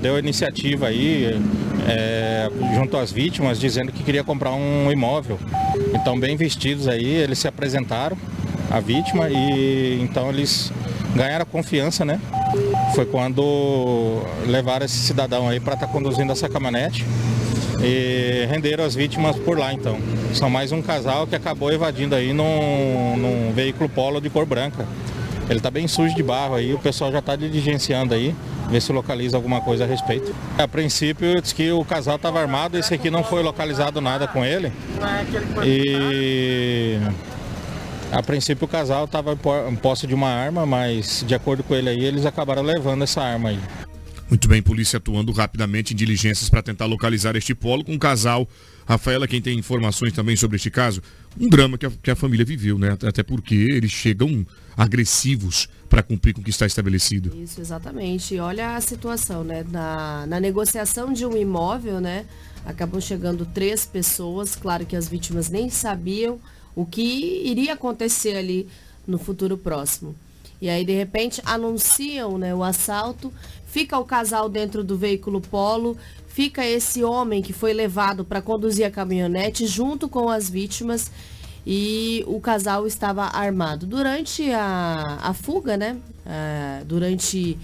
[0.00, 1.40] deu iniciativa aí
[1.88, 5.36] é, junto às vítimas dizendo que queria comprar um imóvel.
[5.92, 8.16] Então bem vestidos aí, eles se apresentaram
[8.70, 10.72] a vítima e então eles
[11.16, 12.20] ganharam confiança, né?
[12.94, 17.04] Foi quando levaram esse cidadão aí para estar tá conduzindo essa caminhonete
[17.82, 19.98] e renderam as vítimas por lá então.
[20.32, 24.86] São mais um casal que acabou evadindo aí num, num veículo polo de cor branca.
[25.48, 28.34] Ele está bem sujo de barro aí, o pessoal já está diligenciando aí,
[28.70, 30.34] ver se localiza alguma coisa a respeito.
[30.56, 34.44] A princípio diz que o casal estava armado, esse aqui não foi localizado nada com
[34.44, 34.72] ele.
[35.62, 36.98] E
[38.10, 39.36] a princípio o casal estava
[39.68, 43.20] em posse de uma arma, mas de acordo com ele aí, eles acabaram levando essa
[43.20, 43.58] arma aí.
[44.34, 48.48] Muito bem, polícia atuando rapidamente em diligências para tentar localizar este polo com um casal.
[48.84, 51.00] Rafaela, quem tem informações também sobre este caso,
[51.40, 52.98] um drama que a, que a família viveu, né?
[53.06, 54.44] Até porque eles chegam
[54.76, 57.32] agressivos para cumprir com o que está estabelecido.
[57.40, 58.34] Isso, exatamente.
[58.34, 59.64] E olha a situação, né?
[59.70, 62.26] Na, na negociação de um imóvel, né?
[62.66, 64.56] Acabou chegando três pessoas.
[64.56, 66.40] Claro que as vítimas nem sabiam
[66.74, 68.66] o que iria acontecer ali
[69.06, 70.12] no futuro próximo.
[70.64, 73.30] E aí, de repente, anunciam né, o assalto,
[73.74, 78.86] fica o casal dentro do veículo polo, fica esse homem que foi levado para conduzir
[78.86, 81.10] a caminhonete junto com as vítimas
[81.66, 83.84] e o casal estava armado.
[83.84, 85.96] Durante a, a fuga, né?
[86.24, 87.58] Uh, durante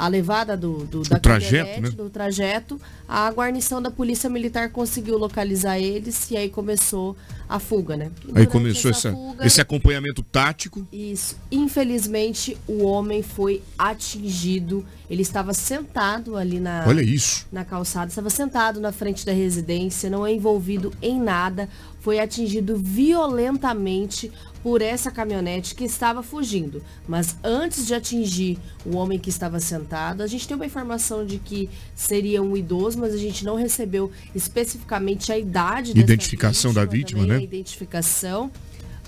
[0.00, 1.90] a levada do, do da trajeto, né?
[1.90, 7.14] do trajeto, a guarnição da Polícia Militar conseguiu localizar eles e aí começou
[7.46, 8.10] a fuga, né?
[8.34, 10.88] aí começou essa, fuga, esse acompanhamento tático.
[10.90, 11.36] Isso.
[11.52, 14.86] Infelizmente, o homem foi atingido.
[15.10, 17.46] Ele estava sentado ali na, Olha isso.
[17.52, 21.68] na calçada, estava sentado na frente da residência, não é envolvido em nada,
[22.00, 24.32] foi atingido violentamente
[24.62, 26.82] por essa caminhonete que estava fugindo.
[27.06, 31.38] Mas antes de atingir o homem que estava sentado, a gente tem uma informação de
[31.38, 36.90] que seria um idoso, mas a gente não recebeu especificamente a idade Identificação vítima, da
[36.90, 37.36] vítima, né?
[37.36, 38.50] A identificação.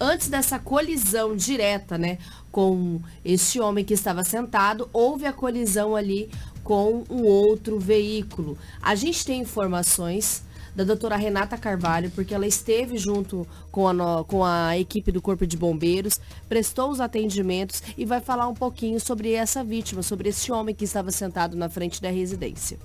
[0.01, 2.19] Antes dessa colisão direta, né,
[2.51, 6.29] com este homem que estava sentado, houve a colisão ali
[6.65, 8.59] com um outro veículo.
[8.81, 10.43] A gente tem informações
[10.75, 15.47] da doutora Renata Carvalho, porque ela esteve junto com a, com a equipe do Corpo
[15.47, 20.51] de Bombeiros, prestou os atendimentos e vai falar um pouquinho sobre essa vítima, sobre esse
[20.51, 22.79] homem que estava sentado na frente da residência.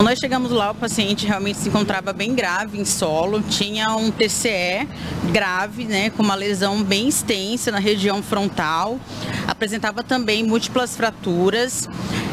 [0.00, 4.86] Nós chegamos lá, o paciente realmente se encontrava bem grave em solo, tinha um TCE
[5.32, 8.98] grave, né, com uma lesão bem extensa na região frontal,
[9.46, 11.88] apresentava também múltiplas fraturas.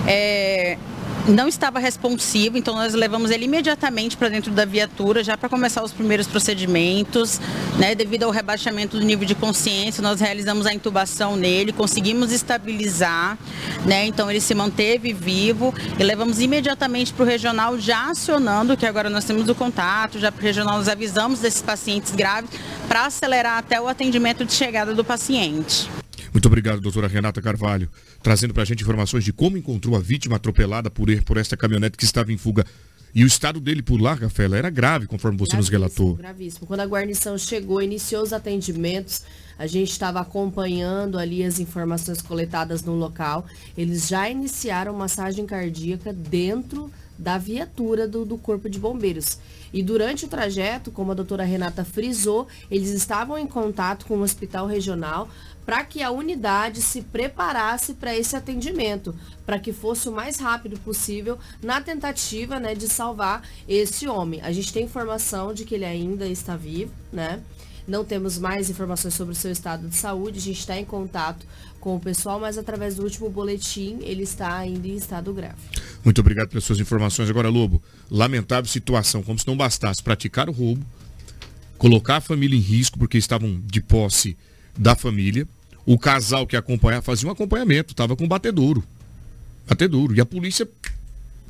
[0.07, 0.77] É,
[1.27, 5.83] não estava responsivo, então nós levamos ele imediatamente para dentro da viatura já para começar
[5.83, 7.39] os primeiros procedimentos,
[7.79, 7.95] né?
[7.95, 13.37] Devido ao rebaixamento do nível de consciência, nós realizamos a intubação nele, conseguimos estabilizar,
[13.85, 14.05] né?
[14.05, 19.09] Então ele se manteve vivo e levamos imediatamente para o regional já acionando, que agora
[19.09, 22.51] nós temos o contato, já para o regional nós avisamos desses pacientes graves
[22.87, 25.89] para acelerar até o atendimento de chegada do paciente.
[26.35, 27.89] Muito obrigado, doutora Renata Carvalho,
[28.21, 31.97] trazendo para a gente informações de como encontrou a vítima atropelada por, por esta caminhonete
[31.97, 32.65] que estava em fuga.
[33.13, 36.15] E o estado dele por lá, Rafaela, era grave, conforme você gravíssimo, nos relatou.
[36.15, 36.67] Gravíssimo.
[36.67, 39.21] Quando a guarnição chegou, iniciou os atendimentos,
[39.57, 43.45] a gente estava acompanhando ali as informações coletadas no local.
[43.77, 49.39] Eles já iniciaram massagem cardíaca dentro da viatura do, do Corpo de Bombeiros.
[49.73, 54.21] E durante o trajeto, como a doutora Renata frisou, eles estavam em contato com o
[54.21, 55.29] hospital regional
[55.65, 60.79] para que a unidade se preparasse para esse atendimento, para que fosse o mais rápido
[60.79, 64.41] possível na tentativa né, de salvar esse homem.
[64.41, 67.41] A gente tem informação de que ele ainda está vivo, né?
[67.87, 71.45] Não temos mais informações sobre o seu estado de saúde, a gente está em contato
[71.79, 75.55] com o pessoal, mas através do último boletim ele está ainda em estado grave.
[76.03, 77.29] Muito obrigado pelas suas informações.
[77.29, 80.83] Agora, Lobo, lamentável situação, como se não bastasse praticar o roubo,
[81.77, 84.35] colocar a família em risco porque estavam de posse
[84.77, 85.47] da família.
[85.85, 88.83] O casal que acompanhava fazia um acompanhamento, estava com batedouro.
[89.67, 90.15] Batedouro.
[90.15, 90.67] E a polícia,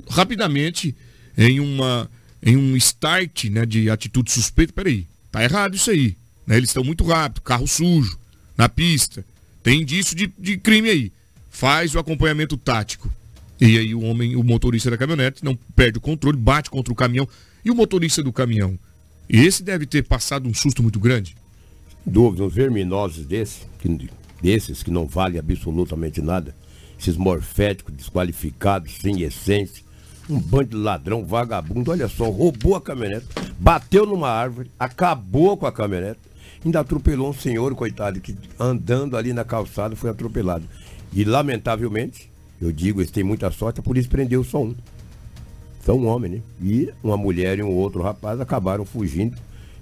[0.10, 0.96] rapidamente,
[1.38, 2.10] em, uma,
[2.44, 6.18] em um start né, de atitude suspeita, peraí, tá errado isso aí.
[6.46, 6.58] Né?
[6.58, 8.18] Eles estão muito rápido, carro sujo,
[8.58, 9.26] na pista.
[9.64, 11.12] Tem indício de, de crime aí.
[11.50, 13.10] Faz o acompanhamento tático.
[13.60, 16.96] E aí o homem, o motorista da caminhonete, não perde o controle, bate contra o
[16.96, 17.28] caminhão.
[17.64, 18.78] E o motorista do caminhão?
[19.30, 21.36] Esse deve ter passado um susto muito grande.
[22.06, 24.10] Dúvida, uns verminosos desses, que,
[24.42, 26.56] desses que não valem absolutamente nada,
[27.00, 29.84] esses morféticos desqualificados, sem essência,
[30.30, 33.28] um bando de ladrão, vagabundo, olha só, roubou a caminhonete,
[33.60, 36.20] bateu numa árvore, acabou com a caminhonete,
[36.64, 40.66] ainda atropelou um senhor, coitado, que andando ali na calçada foi atropelado.
[41.14, 44.76] E lamentavelmente, eu digo, eles têm muita sorte, a polícia prendeu só um.
[45.86, 46.42] Só um homem, né?
[46.62, 49.38] E uma mulher e um outro rapaz acabaram fugindo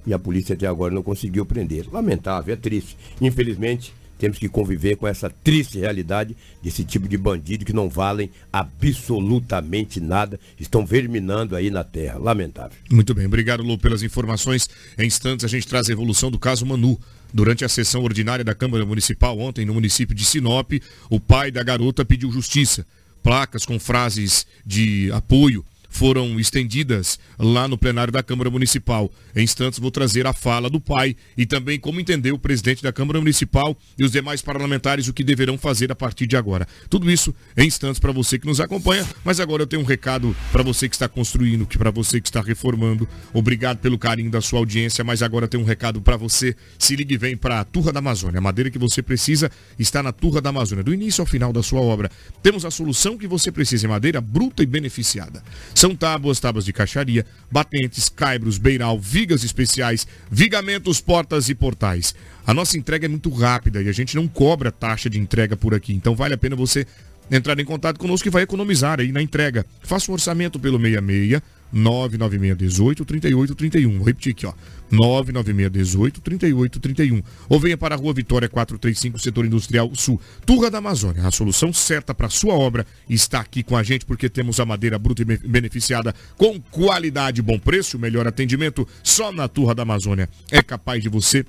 [0.05, 1.87] e a polícia até agora não conseguiu prender.
[1.91, 2.97] Lamentável, é triste.
[3.21, 8.29] Infelizmente, temos que conviver com essa triste realidade desse tipo de bandido que não valem
[8.51, 12.17] absolutamente nada, estão verminando aí na terra.
[12.17, 12.77] Lamentável.
[12.89, 14.69] Muito bem, obrigado, Lu, pelas informações.
[14.97, 16.99] Em instantes a gente traz a evolução do caso Manu.
[17.33, 20.71] Durante a sessão ordinária da Câmara Municipal ontem no município de Sinop,
[21.09, 22.85] o pai da garota pediu justiça.
[23.23, 29.11] Placas com frases de apoio foram estendidas lá no plenário da Câmara Municipal.
[29.35, 32.91] Em instantes vou trazer a fala do pai e também como entendeu o presidente da
[32.91, 36.67] Câmara Municipal e os demais parlamentares o que deverão fazer a partir de agora.
[36.89, 40.35] Tudo isso em instantes para você que nos acompanha, mas agora eu tenho um recado
[40.51, 43.07] para você que está construindo, que para você que está reformando.
[43.31, 46.55] Obrigado pelo carinho da sua audiência, mas agora tem um recado para você.
[46.79, 48.39] Se ligue vem para a Turra da Amazônia.
[48.39, 51.61] A madeira que você precisa está na Turra da Amazônia, do início ao final da
[51.61, 52.09] sua obra.
[52.41, 55.43] Temos a solução que você precisa em madeira bruta e beneficiada.
[55.83, 62.15] São tábuas, tábuas de caixaria, batentes, caibros, beiral, vigas especiais, vigamentos, portas e portais.
[62.47, 65.73] A nossa entrega é muito rápida e a gente não cobra taxa de entrega por
[65.73, 65.91] aqui.
[65.91, 66.87] Então vale a pena você
[67.29, 69.65] entrar em contato conosco que vai economizar aí na entrega.
[69.81, 71.41] Faça um orçamento pelo 66
[71.73, 73.97] 99618 3831.
[73.97, 74.53] Vou repetir aqui, ó.
[74.91, 77.23] 99618 3831.
[77.49, 80.21] Ou venha para a Rua Vitória 435, Setor Industrial Sul.
[80.45, 81.27] Turra da Amazônia.
[81.27, 84.99] A solução certa para sua obra está aqui com a gente porque temos a madeira
[84.99, 90.29] bruta e beneficiada com qualidade bom preço, melhor atendimento só na Turra da Amazônia.
[90.51, 91.43] É capaz de você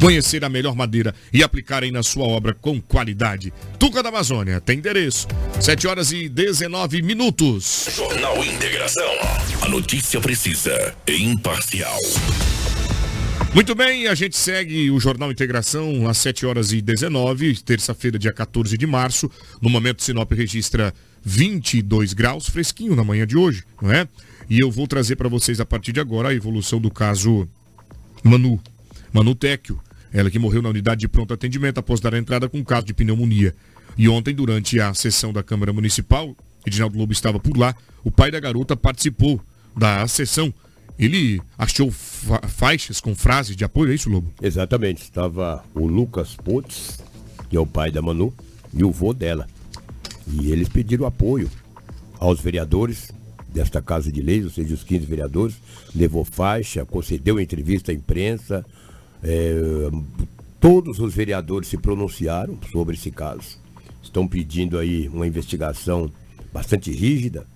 [0.00, 3.52] Conhecer a melhor madeira e aplicar aí na sua obra com qualidade.
[3.78, 5.26] Tuca da Amazônia, tem endereço.
[5.60, 7.88] 7 horas e 19 minutos.
[7.94, 9.12] Jornal Integração.
[9.62, 11.98] A notícia precisa e imparcial.
[13.54, 18.32] Muito bem, a gente segue o Jornal Integração às 7 horas e 19, terça-feira, dia
[18.32, 19.30] 14 de março.
[19.60, 24.08] No momento, Sinop registra 22 graus, fresquinho na manhã de hoje, não é?
[24.48, 27.46] E eu vou trazer para vocês a partir de agora a evolução do caso
[28.24, 28.58] Manu.
[29.12, 29.78] Manu Tecchio,
[30.12, 32.94] ela que morreu na unidade de pronto atendimento após dar entrada com um caso de
[32.94, 33.54] pneumonia.
[33.96, 36.34] E ontem, durante a sessão da Câmara Municipal,
[36.66, 39.40] Edinaldo Lobo estava por lá, o pai da garota participou
[39.76, 40.52] da sessão.
[40.98, 44.32] Ele achou fa faixas com frases de apoio, é isso, Lobo?
[44.40, 45.02] Exatamente.
[45.02, 46.98] Estava o Lucas Pontes,
[47.50, 48.32] que é o pai da Manu,
[48.72, 49.46] e o vô dela.
[50.26, 51.50] E eles pediram apoio
[52.18, 53.10] aos vereadores
[53.48, 55.56] desta Casa de Leis, ou seja, os 15 vereadores,
[55.94, 58.64] levou faixa, concedeu entrevista à imprensa.
[59.22, 59.90] É,
[60.60, 63.58] todos os vereadores se pronunciaram sobre esse caso.
[64.02, 66.10] Estão pedindo aí uma investigação
[66.52, 67.46] bastante rígida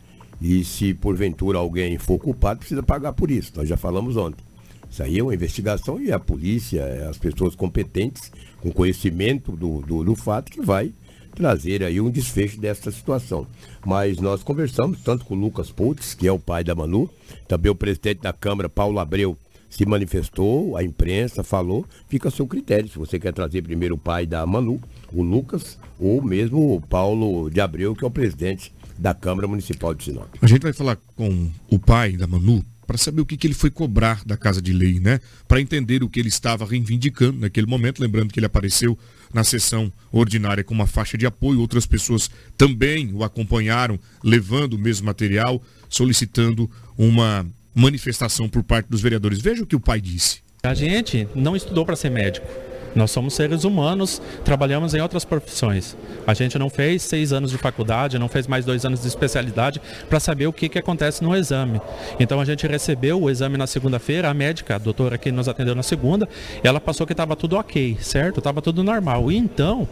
[0.41, 3.53] e se porventura alguém for culpado, precisa pagar por isso.
[3.57, 4.45] Nós já falamos ontem.
[4.91, 10.05] Isso aí é uma investigação e a polícia, as pessoas competentes, com conhecimento do, do,
[10.05, 10.93] do fato, que vai
[11.35, 13.47] trazer aí um desfecho dessa situação.
[13.85, 17.11] Mas nós conversamos tanto com o Lucas Putz, que é o pai da Manu,
[17.47, 19.37] também o presidente da Câmara, Paulo Abreu,
[19.69, 22.89] se manifestou, a imprensa falou, fica a seu critério.
[22.89, 24.81] Se você quer trazer primeiro o pai da Manu,
[25.13, 29.95] o Lucas, ou mesmo o Paulo de Abreu, que é o presidente da Câmara Municipal
[29.95, 30.29] de Sinop.
[30.41, 33.55] A gente vai falar com o pai da Manu para saber o que, que ele
[33.55, 35.21] foi cobrar da Casa de Lei, né?
[35.49, 38.97] Para entender o que ele estava reivindicando naquele momento, lembrando que ele apareceu
[39.35, 44.79] na sessão ordinária com uma faixa de apoio, outras pessoas também o acompanharam, levando o
[44.79, 47.45] mesmo material, solicitando uma
[47.77, 49.39] manifestação por parte dos vereadores.
[49.39, 50.41] Veja o que o pai disse.
[50.63, 52.47] A gente não estudou para ser médico.
[52.95, 55.95] Nós somos seres humanos, trabalhamos em outras profissões.
[56.27, 59.83] A gente não fez seis anos de faculdade, não fez mais dois anos de especialidade
[60.09, 61.79] para saber o que, que acontece no exame.
[62.19, 65.75] Então a gente recebeu o exame na segunda-feira, a médica, a doutora que nos atendeu
[65.75, 66.27] na segunda,
[66.65, 68.39] ela passou que estava tudo ok, certo?
[68.39, 69.31] Estava tudo normal.
[69.31, 69.87] E então,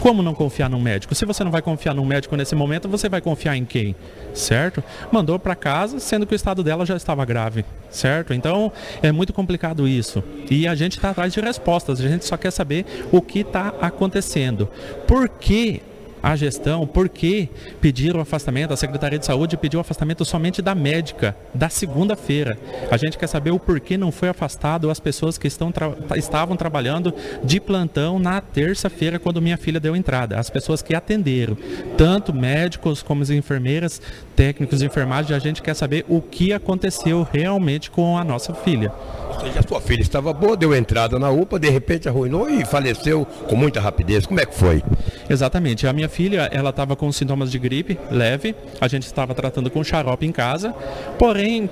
[0.00, 1.14] como não confiar num médico?
[1.14, 3.94] Se você não vai confiar num médico nesse momento, você vai confiar em quem?
[4.32, 4.82] Certo?
[5.10, 8.34] Mandou para casa, sendo que o estado dela já estava grave, certo?
[8.34, 8.72] Então
[9.02, 10.22] é muito complicado isso.
[10.50, 13.74] E a gente está atrás de respostas, a gente só quer saber o que está
[13.80, 14.68] acontecendo.
[15.06, 15.82] Por que
[16.24, 17.50] a gestão, por que
[17.82, 22.56] pediram afastamento, a Secretaria de Saúde pediu afastamento somente da médica, da segunda-feira.
[22.90, 26.56] A gente quer saber o porquê não foi afastado as pessoas que estão tra estavam
[26.56, 27.12] trabalhando
[27.44, 30.38] de plantão na terça-feira, quando minha filha deu entrada.
[30.38, 31.58] As pessoas que atenderam,
[31.98, 34.00] tanto médicos como as enfermeiras,
[34.34, 38.92] técnicos de enfermagem, a gente quer saber o que aconteceu realmente com a nossa filha.
[39.34, 42.64] Ou seja, a sua filha estava boa, deu entrada na UPA, de repente arruinou e
[42.64, 44.26] faleceu com muita rapidez.
[44.26, 44.82] Como é que foi?
[45.28, 45.86] Exatamente.
[45.86, 48.54] A minha filha, ela estava com sintomas de gripe leve.
[48.80, 50.72] A gente estava tratando com xarope em casa.
[51.18, 51.68] Porém,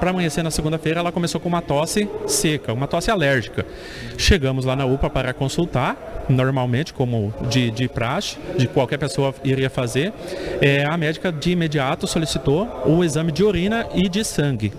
[0.00, 3.66] para amanhecer na segunda-feira, ela começou com uma tosse seca, uma tosse alérgica.
[4.16, 9.68] Chegamos lá na UPA para consultar, normalmente, como de, de praxe, de qualquer pessoa iria
[9.68, 10.12] fazer.
[10.60, 11.54] É, a médica de
[12.06, 14.72] solicitou o exame de urina e de sangue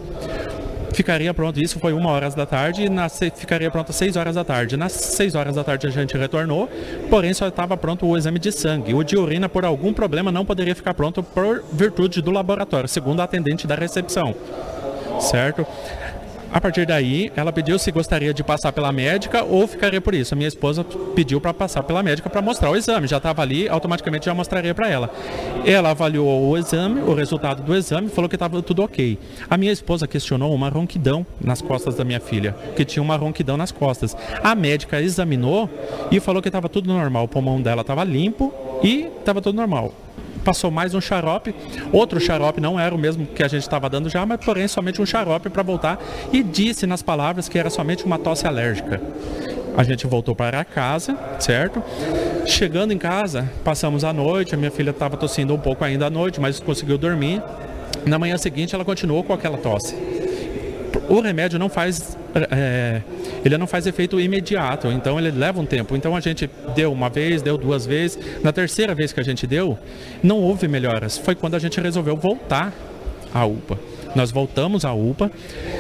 [0.94, 4.44] ficaria pronto, isso foi uma hora da tarde, na, ficaria pronto às 6 horas da
[4.44, 4.78] tarde.
[4.78, 6.70] Nas 6 horas da tarde a gente retornou,
[7.10, 8.94] porém só estava pronto o exame de sangue.
[8.94, 13.20] O de urina, por algum problema, não poderia ficar pronto por virtude do laboratório, segundo
[13.20, 14.36] a atendente da recepção.
[15.20, 15.66] Certo?
[16.54, 20.36] A partir daí, ela pediu se gostaria de passar pela médica ou ficaria por isso.
[20.36, 20.84] A minha esposa
[21.16, 23.08] pediu para passar pela médica para mostrar o exame.
[23.08, 25.10] Já estava ali, automaticamente já mostraria para ela.
[25.66, 29.18] Ela avaliou o exame, o resultado do exame, falou que estava tudo ok.
[29.50, 33.58] A minha esposa questionou uma ronquidão nas costas da minha filha, que tinha uma ronquidão
[33.58, 34.16] nas costas.
[34.44, 35.68] A médica examinou
[36.12, 37.24] e falou que estava tudo normal.
[37.24, 39.92] O pulmão dela estava limpo e estava tudo normal
[40.44, 41.56] passou mais um xarope.
[41.92, 45.02] Outro xarope não era o mesmo que a gente estava dando já, mas porém somente
[45.02, 46.00] um xarope para voltar
[46.32, 49.02] e disse nas palavras que era somente uma tosse alérgica.
[49.76, 51.82] A gente voltou para casa, certo?
[52.46, 56.10] Chegando em casa, passamos a noite, a minha filha estava tossindo um pouco ainda à
[56.10, 57.42] noite, mas conseguiu dormir.
[58.06, 59.96] Na manhã seguinte ela continuou com aquela tosse.
[61.10, 62.18] O remédio não faz
[62.52, 63.02] é,
[63.46, 65.96] ele não faz efeito imediato, então ele leva um tempo.
[65.96, 68.18] Então a gente deu uma vez, deu duas vezes.
[68.42, 69.78] Na terceira vez que a gente deu,
[70.22, 71.18] não houve melhoras.
[71.18, 72.74] Foi quando a gente resolveu voltar
[73.34, 73.78] à UPA.
[74.16, 75.32] Nós voltamos à UPA,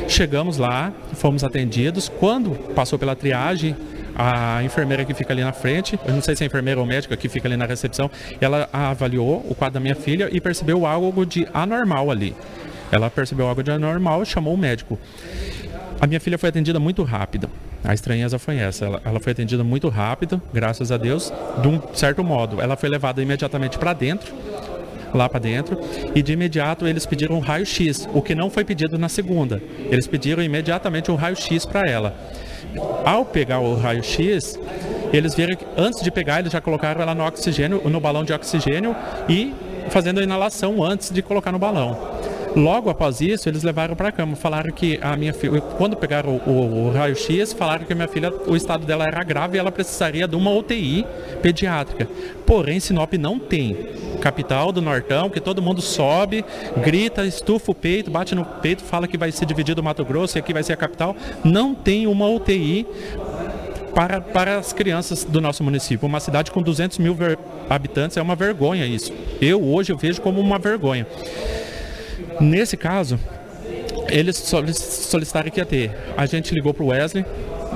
[0.07, 2.09] chegamos lá, fomos atendidos.
[2.09, 3.75] Quando passou pela triagem,
[4.15, 7.15] a enfermeira que fica ali na frente, eu não sei se é enfermeira ou médica
[7.17, 8.09] que fica ali na recepção,
[8.39, 12.35] ela avaliou o quadro da minha filha e percebeu algo de anormal ali.
[12.93, 14.99] Ela percebeu algo de anormal, chamou o médico.
[15.99, 17.49] A minha filha foi atendida muito rápido.
[17.83, 18.85] A estranheza foi essa.
[18.85, 22.61] Ela, ela, foi atendida muito rápido, graças a Deus, de um certo modo.
[22.61, 24.31] Ela foi levada imediatamente para dentro,
[25.11, 25.79] lá para dentro,
[26.13, 29.59] e de imediato eles pediram um raio-x, o que não foi pedido na segunda.
[29.89, 32.15] Eles pediram imediatamente um raio-x para ela.
[33.03, 34.59] Ao pegar o raio-x,
[35.11, 38.33] eles viram que antes de pegar, eles já colocaram ela no oxigênio, no balão de
[38.33, 38.95] oxigênio
[39.27, 39.51] e
[39.89, 41.97] fazendo a inalação antes de colocar no balão.
[42.55, 44.35] Logo após isso, eles levaram para a cama.
[44.35, 48.07] Falaram que a minha filha, quando pegaram o, o, o raio-x, falaram que a minha
[48.07, 51.05] filha, o estado dela era grave e ela precisaria de uma UTI
[51.41, 52.07] pediátrica.
[52.45, 53.75] Porém, Sinop não tem.
[54.21, 56.45] Capital do Nortão, que todo mundo sobe,
[56.77, 60.37] grita, estufa o peito, bate no peito, fala que vai ser dividido o Mato Grosso
[60.37, 61.15] e aqui vai ser a capital.
[61.43, 62.85] Não tem uma UTI
[63.93, 66.07] para, para as crianças do nosso município.
[66.07, 67.15] Uma cidade com 200 mil
[67.69, 69.13] habitantes é uma vergonha isso.
[69.41, 71.05] Eu hoje eu vejo como uma vergonha.
[72.39, 73.19] Nesse caso,
[74.09, 75.91] eles solicitaram que ia ter.
[76.17, 77.25] A gente ligou para o Wesley,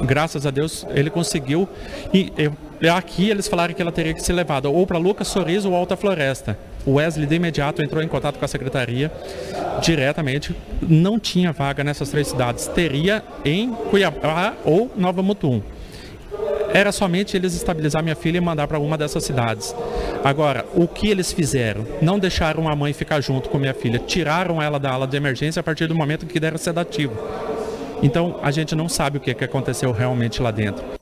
[0.05, 1.67] graças a Deus ele conseguiu.
[2.13, 2.31] E
[2.89, 5.95] aqui eles falaram que ela teria que ser levada ou para Lucas Sorriso ou Alta
[5.95, 6.57] Floresta.
[6.85, 9.11] O Wesley de imediato entrou em contato com a secretaria
[9.81, 10.55] diretamente.
[10.81, 12.65] Não tinha vaga nessas três cidades.
[12.67, 15.61] Teria em Cuiabá ou Nova Mutum
[16.73, 19.75] era somente eles estabilizar minha filha e mandar para uma dessas cidades.
[20.23, 21.85] Agora, o que eles fizeram?
[22.01, 25.59] Não deixaram a mãe ficar junto com minha filha, tiraram ela da ala de emergência
[25.59, 27.15] a partir do momento que deram sedativo.
[28.01, 30.96] Então, a gente não sabe o que, que aconteceu realmente lá dentro.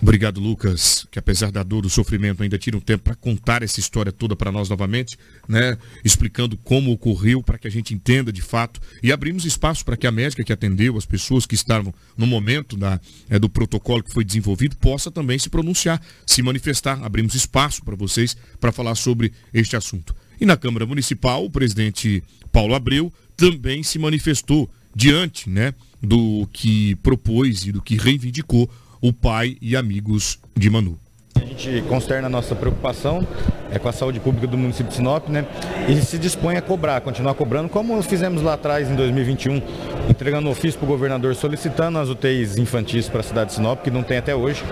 [0.00, 3.80] Obrigado, Lucas, que apesar da dor, do sofrimento, ainda tira um tempo para contar essa
[3.80, 5.18] história toda para nós novamente,
[5.48, 5.76] né?
[6.04, 8.80] Explicando como ocorreu, para que a gente entenda de fato.
[9.02, 12.76] E abrimos espaço para que a médica que atendeu, as pessoas que estavam no momento
[12.76, 17.02] da, é, do protocolo que foi desenvolvido, possa também se pronunciar, se manifestar.
[17.02, 20.14] Abrimos espaço para vocês para falar sobre este assunto.
[20.40, 22.22] E na Câmara Municipal, o presidente
[22.52, 28.70] Paulo Abreu também se manifestou diante né, do que propôs e do que reivindicou
[29.00, 30.98] o pai e amigos de Manu.
[31.36, 33.26] A gente consterna a nossa preocupação
[33.70, 35.46] é com a saúde pública do município de Sinop, né?
[35.88, 39.62] E se dispõe a cobrar, continuar cobrando, como fizemos lá atrás em 2021,
[40.08, 43.90] entregando ofício para o governador solicitando as UTIs infantis para a cidade de Sinop, que
[43.90, 44.64] não tem até hoje.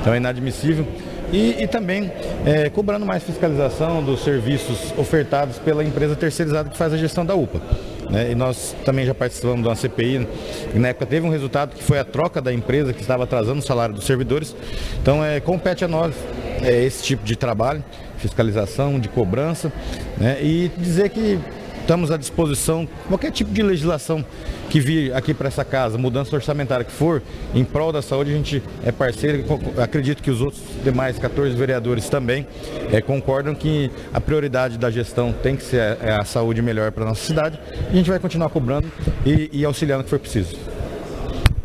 [0.00, 0.86] Então é inadmissível.
[1.32, 2.12] E, e, também
[2.46, 7.34] é, cobrando mais fiscalização dos serviços ofertados pela empresa terceirizada que faz a gestão da
[7.34, 7.60] UPA.
[8.10, 8.32] Né?
[8.32, 10.26] E nós também já participamos de uma CPI,
[10.74, 13.62] na época teve um resultado que foi a troca da empresa que estava atrasando o
[13.62, 14.54] salário dos servidores.
[15.00, 16.14] Então é, compete a nós
[16.62, 17.82] é, esse tipo de trabalho,
[18.18, 19.72] fiscalização, de cobrança,
[20.18, 20.38] né?
[20.42, 21.38] e dizer que
[21.80, 24.24] estamos à disposição, qualquer tipo de legislação
[24.74, 27.22] que vir aqui para essa casa, mudança orçamentária que for,
[27.54, 29.44] em prol da saúde, a gente é parceiro.
[29.80, 32.44] Acredito que os outros demais 14 vereadores também
[32.90, 36.90] é, concordam que a prioridade da gestão tem que ser a, é a saúde melhor
[36.90, 37.56] para a nossa cidade.
[37.88, 38.90] E a gente vai continuar cobrando
[39.24, 40.73] e, e auxiliando o que for preciso.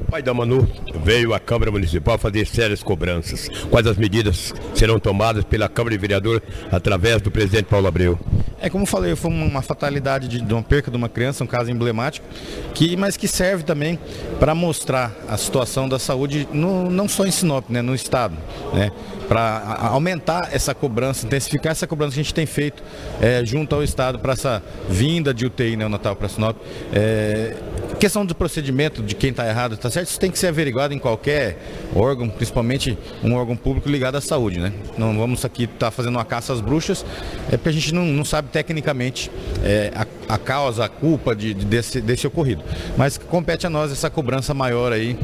[0.09, 0.67] O pai da Manu
[1.03, 3.47] veio à Câmara Municipal fazer sérias cobranças.
[3.69, 6.41] Quais as medidas serão tomadas pela Câmara de Vereadores
[6.71, 8.17] através do presidente Paulo Abreu?
[8.59, 12.25] É como falei, foi uma fatalidade de, uma perca de uma criança, um caso emblemático,
[12.73, 13.99] que, mas que serve também
[14.39, 18.35] para mostrar a situação da saúde no, não só em Sinop, né, no estado,
[18.73, 18.91] né,
[19.27, 22.83] para aumentar essa cobrança, intensificar essa cobrança que a gente tem feito
[23.21, 26.57] é, junto ao estado para essa vinda de UTI neonatal para Sinop.
[26.91, 27.55] É,
[27.99, 30.07] questão do procedimento de quem está errado, está certo?
[30.07, 31.57] Isso tem que ser averiguado em qualquer
[31.93, 34.71] órgão, principalmente um órgão público ligado à saúde, né?
[34.97, 37.05] Não vamos aqui estar tá fazendo uma caça às bruxas,
[37.51, 39.29] é porque a gente não, não sabe tecnicamente
[39.63, 42.63] é, a, a, causa, a culpa de, de, desse, desse ocorrido.
[42.97, 45.19] Mas compete a nós essa cobrança maior aí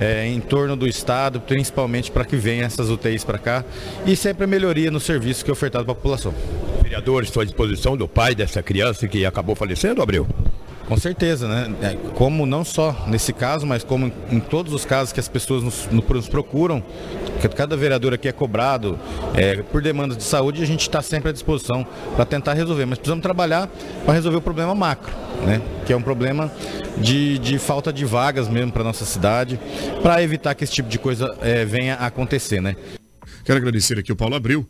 [0.00, 3.64] é, em torno do Estado, principalmente para que venham essas UTIs para cá
[4.06, 6.32] e sempre a melhoria no serviço que é ofertado para a população.
[6.82, 10.26] Vereadores, estou à disposição do pai dessa criança que acabou falecendo, Abreu?
[10.90, 11.72] Com certeza, né?
[11.82, 15.62] É, como não só nesse caso, mas como em todos os casos que as pessoas
[15.62, 16.82] nos, nos procuram,
[17.40, 18.98] que cada vereador aqui é cobrado
[19.36, 21.86] é, por demandas de saúde, a gente está sempre à disposição
[22.16, 22.86] para tentar resolver.
[22.86, 23.70] Mas precisamos trabalhar
[24.04, 25.12] para resolver o problema macro,
[25.46, 25.62] né?
[25.86, 26.50] Que é um problema
[26.98, 29.60] de, de falta de vagas mesmo para nossa cidade,
[30.02, 32.74] para evitar que esse tipo de coisa é, venha a acontecer, né?
[33.44, 34.66] Quero agradecer aqui ao Paulo Abreu,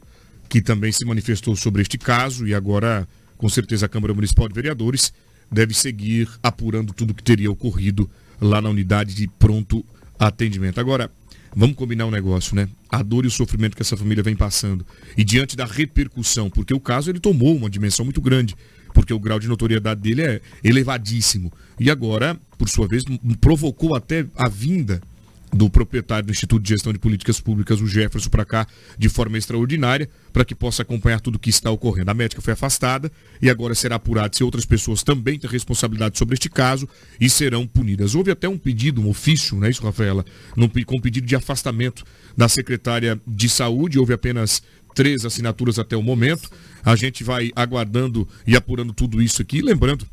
[0.50, 3.08] que também se manifestou sobre este caso e agora,
[3.38, 5.14] com certeza, a Câmara Municipal de Vereadores
[5.50, 8.08] deve seguir apurando tudo que teria ocorrido
[8.40, 9.84] lá na unidade de pronto
[10.18, 10.80] atendimento.
[10.80, 11.10] Agora,
[11.54, 12.68] vamos combinar um negócio, né?
[12.88, 14.86] A dor e o sofrimento que essa família vem passando.
[15.16, 18.56] E diante da repercussão, porque o caso ele tomou uma dimensão muito grande,
[18.92, 21.52] porque o grau de notoriedade dele é elevadíssimo.
[21.78, 23.04] E agora, por sua vez,
[23.40, 25.00] provocou até a vinda
[25.52, 29.36] do proprietário do Instituto de Gestão de Políticas Públicas, o Jefferson, para cá de forma
[29.36, 32.10] extraordinária, para que possa acompanhar tudo o que está ocorrendo.
[32.10, 33.10] A médica foi afastada
[33.42, 36.88] e agora será apurado se outras pessoas também têm responsabilidade sobre este caso
[37.20, 38.14] e serão punidas.
[38.14, 40.24] Houve até um pedido, um ofício, não é isso, Rafaela?
[40.86, 42.04] com pedido de afastamento
[42.36, 44.62] da secretária de saúde, houve apenas
[44.94, 46.50] três assinaturas até o momento.
[46.84, 49.60] A gente vai aguardando e apurando tudo isso aqui.
[49.60, 50.06] Lembrando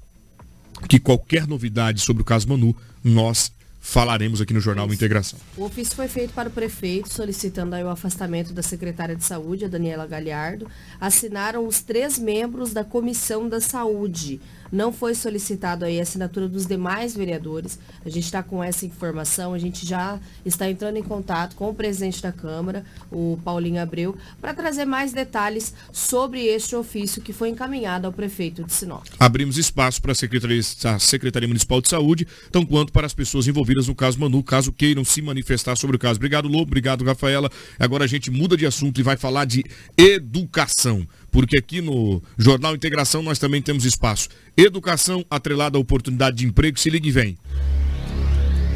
[0.87, 5.39] que qualquer novidade sobre o caso Manu, nós falaremos aqui no Jornal Integração.
[5.55, 9.67] O ofício foi feito para o prefeito, solicitando o afastamento da secretária de saúde, a
[9.67, 10.67] Daniela Galhardo.
[10.99, 14.41] Assinaram os três membros da Comissão da Saúde.
[14.71, 17.79] Não foi solicitado aí a assinatura dos demais vereadores.
[18.05, 21.73] A gente está com essa informação, a gente já está entrando em contato com o
[21.73, 27.49] presidente da Câmara, o Paulinho Abreu, para trazer mais detalhes sobre este ofício que foi
[27.49, 29.05] encaminhado ao prefeito de Sinop.
[29.19, 33.47] Abrimos espaço para a Secretaria, a Secretaria Municipal de Saúde, tão quanto para as pessoas
[33.47, 36.17] envolvidas no caso Manu, caso queiram se manifestar sobre o caso.
[36.17, 36.63] Obrigado, Lobo.
[36.63, 37.49] Obrigado, Rafaela.
[37.79, 39.63] Agora a gente muda de assunto e vai falar de
[39.97, 41.07] educação.
[41.31, 44.29] Porque aqui no Jornal Integração nós também temos espaço.
[44.55, 46.79] Educação atrelada à oportunidade de emprego.
[46.79, 47.37] Se ligue e vem.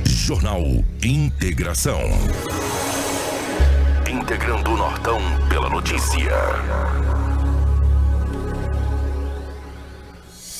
[0.05, 0.61] Jornal
[1.03, 1.99] Integração.
[4.09, 6.31] Integrando o Nortão pela notícia.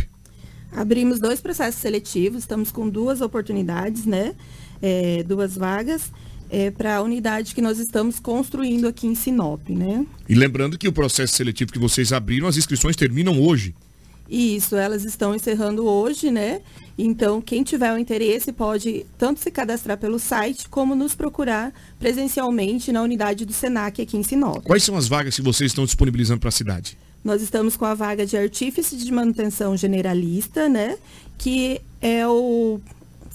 [0.72, 4.36] Abrimos dois processos seletivos, estamos com duas oportunidades, né?
[4.82, 6.12] É, duas vagas.
[6.52, 10.04] É, para a unidade que nós estamos construindo aqui em Sinop, né?
[10.28, 13.76] E lembrando que o processo seletivo que vocês abriram, as inscrições terminam hoje.
[14.30, 16.62] Isso, elas estão encerrando hoje, né?
[16.98, 22.92] Então, quem tiver o interesse pode tanto se cadastrar pelo site, como nos procurar presencialmente
[22.92, 24.64] na unidade do SENAC aqui em Sinop.
[24.64, 26.98] Quais são as vagas que vocês estão disponibilizando para a cidade?
[27.24, 30.98] Nós estamos com a vaga de artífice de manutenção generalista, né?
[31.38, 32.80] Que é o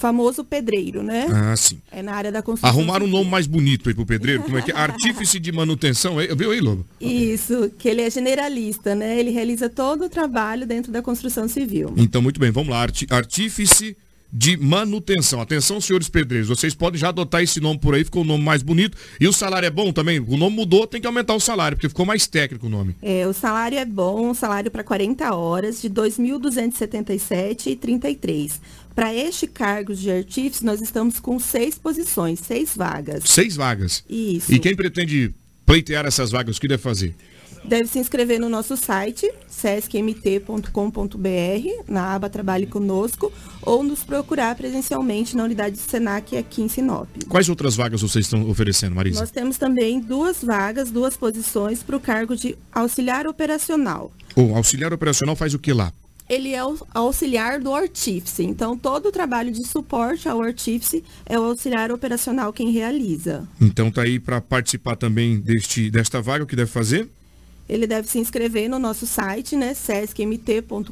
[0.05, 1.27] famoso pedreiro, né?
[1.33, 1.81] Ah, sim.
[1.91, 2.69] É na área da construção.
[2.69, 4.77] Arrumaram um nome mais bonito aí pro pedreiro, como é que é?
[4.77, 6.27] Artífice de manutenção, é?
[6.35, 6.85] viu aí, Lobo?
[7.01, 9.19] Isso, que ele é generalista, né?
[9.19, 11.95] Ele realiza todo o trabalho dentro da construção civil.
[11.97, 12.87] Então, muito bem, vamos lá.
[13.09, 13.97] Artífice
[14.31, 15.41] de manutenção.
[15.41, 18.65] Atenção, senhores pedreiros, vocês podem já adotar esse nome por aí, ficou um nome mais
[18.65, 18.99] bonito.
[19.21, 20.19] E o salário é bom também?
[20.19, 22.97] O nome mudou, tem que aumentar o salário, porque ficou mais técnico o nome.
[23.01, 28.59] É, o salário é bom, o salário para 40 horas, de 2.277,33.
[28.95, 33.25] Para este cargo de artífice, nós estamos com seis posições, seis vagas.
[33.27, 34.05] Seis vagas?
[34.09, 34.53] Isso.
[34.53, 35.35] E quem pretende
[35.67, 37.15] pleitear essas vagas, o que deve fazer?
[37.65, 40.69] Deve se inscrever no nosso site, sescmt.com.br,
[41.89, 43.33] na aba Trabalhe Conosco,
[43.63, 47.09] ou nos procurar presencialmente na unidade do Senac aqui em Sinop.
[47.27, 49.21] Quais outras vagas vocês estão oferecendo, Marisa?
[49.21, 54.13] Nós temos também duas vagas, duas posições para o cargo de auxiliar operacional.
[54.37, 55.91] O auxiliar operacional faz o que lá?
[56.29, 58.43] Ele é o auxiliar do artífice.
[58.43, 63.47] Então, todo o trabalho de suporte ao artífice é o auxiliar operacional quem realiza.
[63.61, 67.09] Então, tá aí para participar também deste, desta vaga, o que deve fazer?
[67.69, 70.91] Ele deve se inscrever no nosso site, né, sescmt.com.br,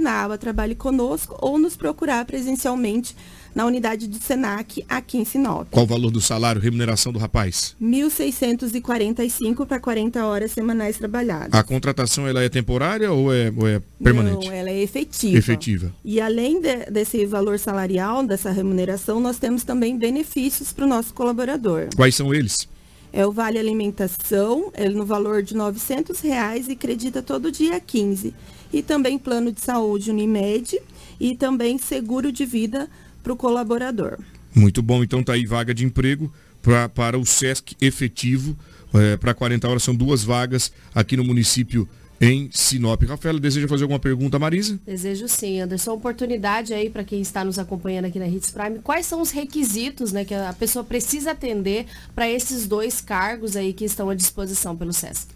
[0.00, 3.14] na aba Trabalhe Conosco, ou nos procurar presencialmente
[3.54, 5.68] na unidade do Senac aqui em Sinop.
[5.70, 7.74] Qual o valor do salário, remuneração do rapaz?
[7.82, 11.52] 1.645 para 40 horas semanais trabalhadas.
[11.52, 14.46] A contratação ela é temporária ou é, ou é permanente?
[14.46, 15.36] Não, ela é efetiva.
[15.38, 15.92] Efetiva.
[16.04, 21.12] E além de, desse valor salarial, dessa remuneração, nós temos também benefícios para o nosso
[21.14, 21.88] colaborador.
[21.96, 22.68] Quais são eles?
[23.12, 28.34] É o Vale Alimentação, é no valor de 900 reais e acredita todo dia 15.
[28.72, 30.80] E também plano de saúde Unimed
[31.18, 32.88] e também seguro de vida
[33.22, 34.18] para o colaborador.
[34.54, 36.32] Muito bom, então tá aí vaga de emprego
[36.62, 38.56] pra, para o SESC efetivo.
[38.94, 41.88] É, para 40 horas são duas vagas aqui no município
[42.20, 43.02] em Sinop.
[43.04, 44.78] Rafaela, deseja fazer alguma pergunta, Marisa?
[44.84, 45.92] Desejo sim, Anderson.
[45.92, 48.80] Oportunidade aí para quem está nos acompanhando aqui na Hits Prime.
[48.80, 53.72] Quais são os requisitos né, que a pessoa precisa atender para esses dois cargos aí
[53.72, 55.28] que estão à disposição pelo SESC?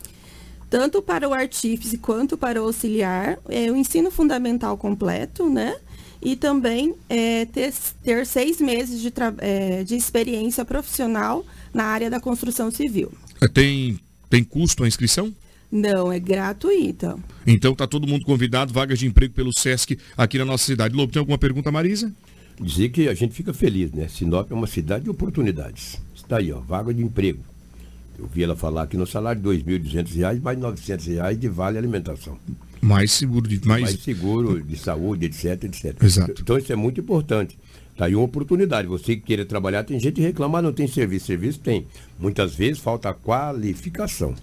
[0.69, 5.77] Tanto para o artífice quanto para o auxiliar, é o ensino fundamental completo, né?
[6.23, 12.21] e também é, ter, ter, seis meses de, é, de experiência profissional na área da
[12.21, 13.11] construção civil.
[13.41, 13.99] É, tem,
[14.31, 15.35] tem custo a inscrição?
[15.73, 17.17] Não, é gratuita.
[17.47, 20.95] Então tá todo mundo convidado, vagas de emprego pelo SESC aqui na nossa cidade.
[20.95, 22.13] Lobo, tem alguma pergunta, Marisa?
[22.61, 24.07] Dizer que a gente fica feliz, né?
[24.07, 25.99] Sinop é uma cidade de oportunidades.
[26.15, 27.43] Está aí, ó, vaga de emprego.
[28.19, 31.79] Eu vi ela falar aqui no salário de R$ 2.200, mais 900 reais de vale
[31.79, 32.39] alimentação
[32.83, 33.83] mais seguro de mais...
[33.83, 36.03] mais seguro de saúde, etc, etc.
[36.03, 36.43] Exato.
[36.43, 37.57] Então isso é muito importante.
[37.97, 38.89] Tá aí uma oportunidade.
[38.89, 41.27] Você que queira trabalhar, tem gente que reclamar, não tem serviço.
[41.27, 41.87] Serviço tem.
[42.19, 44.35] Muitas vezes falta qualificação.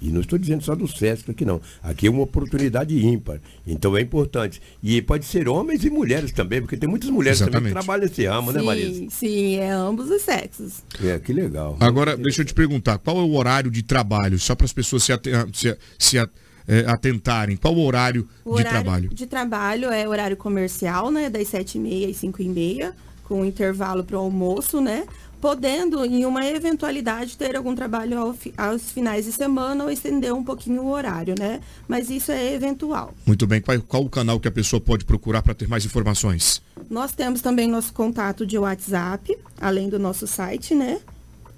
[0.00, 1.60] E não estou dizendo só do SESC aqui não.
[1.82, 3.40] Aqui é uma oportunidade ímpar.
[3.66, 4.60] Então é importante.
[4.82, 7.58] E pode ser homens e mulheres também, porque tem muitas mulheres Exatamente.
[7.60, 9.06] também que trabalham nesse ramo, né, sim, né, Marisa?
[9.10, 10.82] Sim, é ambos os sexos.
[11.02, 11.76] É, que legal.
[11.80, 14.38] Agora, deixa eu te perguntar, qual é o horário de trabalho?
[14.38, 15.12] Só para as pessoas se,
[15.52, 17.56] se, se eh, atentarem?
[17.56, 19.08] Qual o horário O de horário trabalho?
[19.08, 21.30] de trabalho é horário comercial, né?
[21.30, 22.92] Das 7h30 às 5h30,
[23.24, 25.06] com intervalo para o almoço, né?
[25.40, 30.34] Podendo, em uma eventualidade, ter algum trabalho ao fi- aos finais de semana ou estender
[30.34, 31.60] um pouquinho o horário, né?
[31.86, 33.14] Mas isso é eventual.
[33.24, 33.60] Muito bem.
[33.60, 36.60] Qual, qual o canal que a pessoa pode procurar para ter mais informações?
[36.90, 40.98] Nós temos também nosso contato de WhatsApp, além do nosso site, né?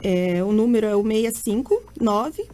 [0.03, 2.45] É, o número é o 659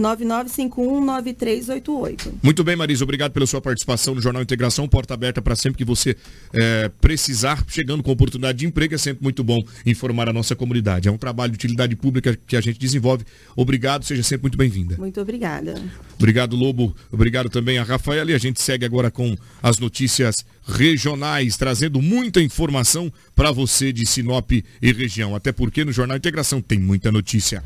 [0.00, 2.32] 99519388.
[2.42, 4.88] Muito bem, Marisa, obrigado pela sua participação no Jornal Integração.
[4.88, 6.16] Porta aberta para sempre que você
[6.52, 11.08] eh, precisar, chegando com oportunidade de emprego, é sempre muito bom informar a nossa comunidade.
[11.08, 13.24] É um trabalho de utilidade pública que a gente desenvolve.
[13.54, 14.96] Obrigado, seja sempre muito bem-vinda.
[14.96, 15.80] Muito obrigada.
[16.16, 16.94] Obrigado, Lobo.
[17.12, 18.30] Obrigado também a Rafaela.
[18.30, 20.36] E a gente segue agora com as notícias
[20.66, 25.34] regionais, trazendo muita informação para você de Sinop e região.
[25.34, 27.62] Até porque no Jornal Integração tem muita notícia.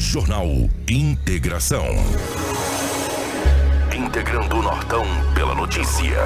[0.00, 0.48] Jornal
[0.88, 1.84] Integração.
[3.94, 6.16] Integrando o Nortão pela notícia.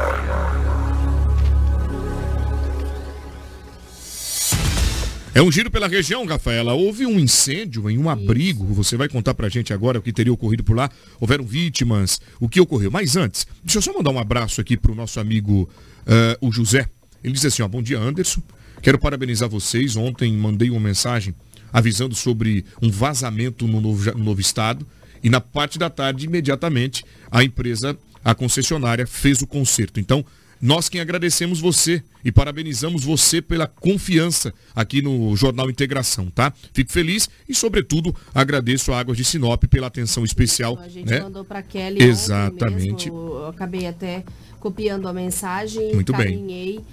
[5.35, 6.73] É um giro pela região, Rafaela.
[6.73, 8.65] Houve um incêndio em um abrigo.
[8.75, 10.89] Você vai contar pra gente agora o que teria ocorrido por lá.
[11.21, 12.93] Houveram vítimas, o que ocorreu.
[12.93, 15.69] Mas antes, deixa eu só mandar um abraço aqui pro nosso amigo,
[16.07, 16.89] eh, o José.
[17.23, 18.41] Ele disse assim, ó, bom dia, Anderson.
[18.81, 19.97] Quero parabenizar vocês.
[19.97, 21.35] Ontem mandei uma mensagem
[21.75, 24.87] avisando sobre um vazamento no novo, no novo estado.
[25.21, 29.99] E na parte da tarde, imediatamente, a empresa, a concessionária, fez o conserto.
[29.99, 30.25] Então,
[30.63, 36.53] nós quem agradecemos você e parabenizamos você pela confiança aqui no Jornal Integração, tá?
[36.73, 40.79] Fico feliz e, sobretudo, agradeço a Águas de Sinop pela atenção especial.
[40.79, 41.21] A gente né?
[41.21, 43.11] mandou para Kelly Exatamente.
[43.11, 44.25] mesmo, eu acabei até
[44.61, 46.85] copiando a mensagem, Muito bem.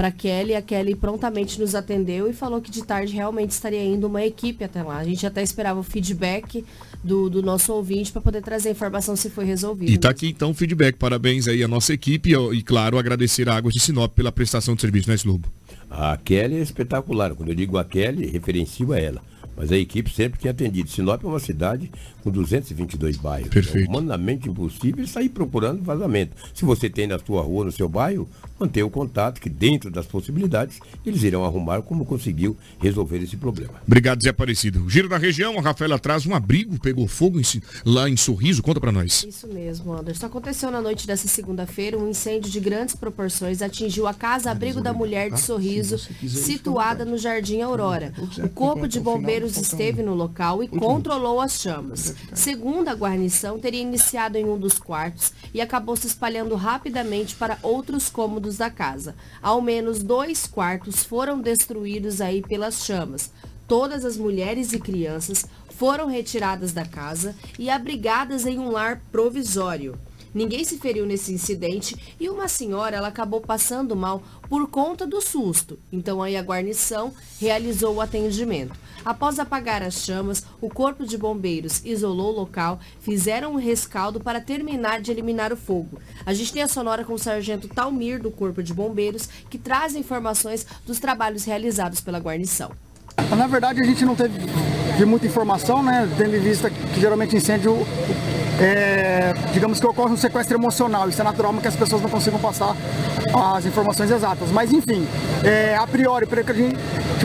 [0.00, 4.06] Para Kelly, a Kelly prontamente nos atendeu e falou que de tarde realmente estaria indo
[4.06, 4.96] uma equipe até lá.
[4.96, 6.64] A gente até esperava o feedback
[7.04, 9.90] do, do nosso ouvinte para poder trazer a informação se foi resolvido.
[9.90, 10.96] E tá aqui então o feedback.
[10.96, 14.74] Parabéns aí à nossa equipe e, e, claro, agradecer a Águas de Sinop pela prestação
[14.74, 15.52] de serviço, né, Slobo?
[15.90, 17.34] A Kelly é espetacular.
[17.34, 19.20] Quando eu digo a Kelly, referencio a ela.
[19.60, 20.88] Mas a equipe sempre tem atendido.
[20.88, 21.90] Sinop é uma cidade
[22.24, 23.50] com 222 bairros.
[23.50, 23.86] Perfeito.
[23.86, 26.32] É humanamente impossível sair procurando vazamento.
[26.54, 28.26] Se você tem na sua rua, no seu bairro,
[28.58, 33.74] mantenha o contato que dentro das possibilidades eles irão arrumar como conseguiu resolver esse problema.
[33.86, 34.88] Obrigado, Zé Aparecido.
[34.88, 37.44] Giro da região, a Rafaela traz um abrigo, pegou fogo em
[37.84, 38.62] lá em Sorriso.
[38.62, 39.26] Conta pra nós.
[39.28, 40.24] Isso mesmo, Anderson.
[40.24, 44.94] Aconteceu na noite dessa segunda-feira um incêndio de grandes proporções atingiu a Casa Abrigo da
[44.94, 48.14] Mulher de Sorriso, situada no Jardim Aurora.
[48.42, 52.14] O corpo de bombeiros esteve no local e controlou as chamas.
[52.34, 57.58] Segundo a guarnição, teria iniciado em um dos quartos e acabou se espalhando rapidamente para
[57.62, 59.14] outros cômodos da casa.
[59.42, 63.30] Ao menos dois quartos foram destruídos aí pelas chamas.
[63.66, 65.46] Todas as mulheres e crianças
[65.80, 69.98] foram retiradas da casa e abrigadas em um lar provisório.
[70.32, 75.20] Ninguém se feriu nesse incidente e uma senhora ela acabou passando mal por conta do
[75.20, 75.78] susto.
[75.92, 78.78] Então aí a guarnição realizou o atendimento.
[79.04, 84.40] Após apagar as chamas, o corpo de bombeiros isolou o local, fizeram um rescaldo para
[84.40, 85.98] terminar de eliminar o fogo.
[86.24, 89.94] A gente tem a sonora com o sargento Talmir do Corpo de Bombeiros, que traz
[89.94, 92.70] informações dos trabalhos realizados pela guarnição.
[93.36, 94.38] Na verdade, a gente não teve
[95.04, 96.08] muita informação, né?
[96.16, 97.76] Tendo em vista que geralmente incêndio,
[98.60, 101.08] é, digamos que ocorre um sequestro emocional.
[101.08, 102.76] Isso é natural, que as pessoas não consigam passar
[103.56, 104.50] as informações exatas.
[104.50, 105.06] Mas, enfim,
[105.42, 106.76] é, a priori, pelo que a gente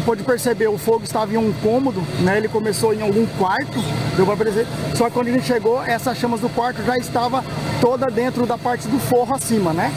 [0.06, 2.38] pôde perceber, o fogo estava em um cômodo, né?
[2.38, 3.78] Ele começou em algum quarto,
[4.16, 4.68] deu pra perceber.
[4.96, 7.44] Só que quando a gente chegou, essas chamas do quarto já estava
[7.82, 9.92] toda dentro da parte do forro acima, né?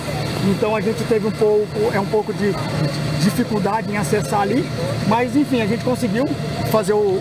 [0.50, 2.54] Então a gente teve um pouco, é um pouco de
[3.22, 4.64] dificuldade em acessar ali,
[5.06, 6.24] mas enfim, a gente conseguiu
[6.70, 7.20] fazer o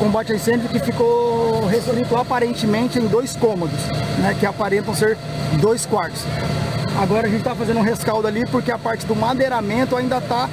[0.00, 3.78] combate a incêndio que ficou resolvido aparentemente em dois cômodos,
[4.18, 5.18] né, que aparentam ser
[5.60, 6.22] dois quartos.
[6.98, 10.48] Agora a gente está fazendo um rescaldo ali porque a parte do madeiramento ainda está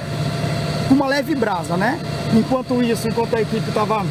[0.86, 1.98] com uma leve brasa, né?
[2.34, 4.04] Enquanto isso, enquanto a equipe estava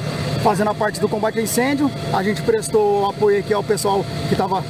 [0.44, 4.34] fazendo a parte do combate a incêndio, a gente prestou apoio aqui ao pessoal que
[4.34, 4.64] estava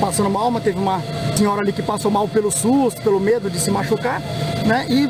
[0.00, 1.02] passando mal, mas teve uma
[1.36, 4.20] senhora ali que passou mal pelo susto, pelo medo de se machucar,
[4.66, 4.86] né?
[4.88, 5.08] E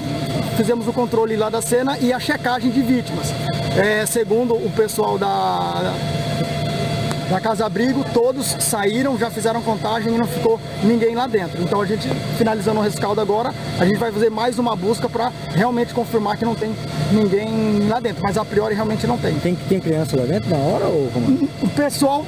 [0.56, 3.32] fizemos o controle lá da cena e a checagem de vítimas.
[3.76, 5.92] É, segundo o pessoal da,
[7.28, 11.62] da Casa Abrigo, todos saíram, já fizeram contagem e não ficou ninguém lá dentro.
[11.62, 12.08] Então a gente,
[12.38, 16.44] finalizando o rescaldo agora, a gente vai fazer mais uma busca para realmente confirmar que
[16.46, 16.74] não tem
[17.12, 18.22] ninguém lá dentro.
[18.22, 19.34] Mas a priori realmente não tem.
[19.40, 21.48] Tem, tem criança lá dentro na hora ou como?
[21.62, 22.24] O pessoal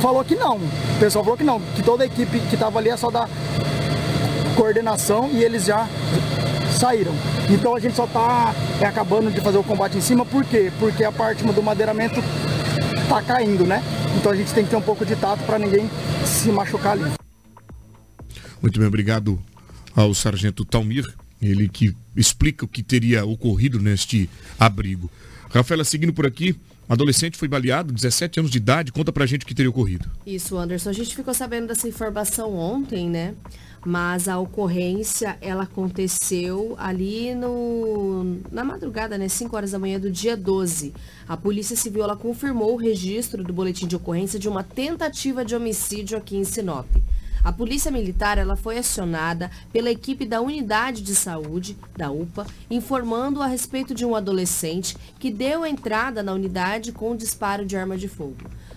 [0.00, 0.56] falou que não.
[0.56, 3.28] O pessoal falou que não, que toda a equipe que estava ali é só da
[4.56, 5.86] coordenação e eles já
[6.78, 7.12] saíram.
[7.50, 10.72] Então a gente só está é, acabando de fazer o combate em cima, por quê?
[10.78, 12.20] Porque a parte do madeiramento
[13.08, 13.82] tá caindo, né?
[14.16, 15.90] Então a gente tem que ter um pouco de tato para ninguém
[16.24, 17.10] se machucar ali.
[18.60, 19.40] Muito bem, obrigado
[19.96, 21.06] ao sargento Talmir,
[21.40, 25.10] ele que explica o que teria ocorrido neste abrigo.
[25.50, 26.54] Rafaela, seguindo por aqui,
[26.92, 30.10] adolescente foi baleado, 17 anos de idade, conta pra gente o que teria ocorrido.
[30.26, 33.34] Isso, Anderson, a gente ficou sabendo dessa informação ontem, né?
[33.84, 39.28] Mas a ocorrência, ela aconteceu ali no, na madrugada, né?
[39.28, 40.92] 5 horas da manhã do dia 12.
[41.26, 45.54] A Polícia Civil, ela confirmou o registro do boletim de ocorrência de uma tentativa de
[45.54, 46.86] homicídio aqui em Sinop.
[47.42, 53.40] A Polícia Militar ela foi acionada pela equipe da Unidade de Saúde, da UPA, informando
[53.40, 57.96] a respeito de um adolescente que deu entrada na unidade com um disparo de arma
[57.96, 58.36] de fogo.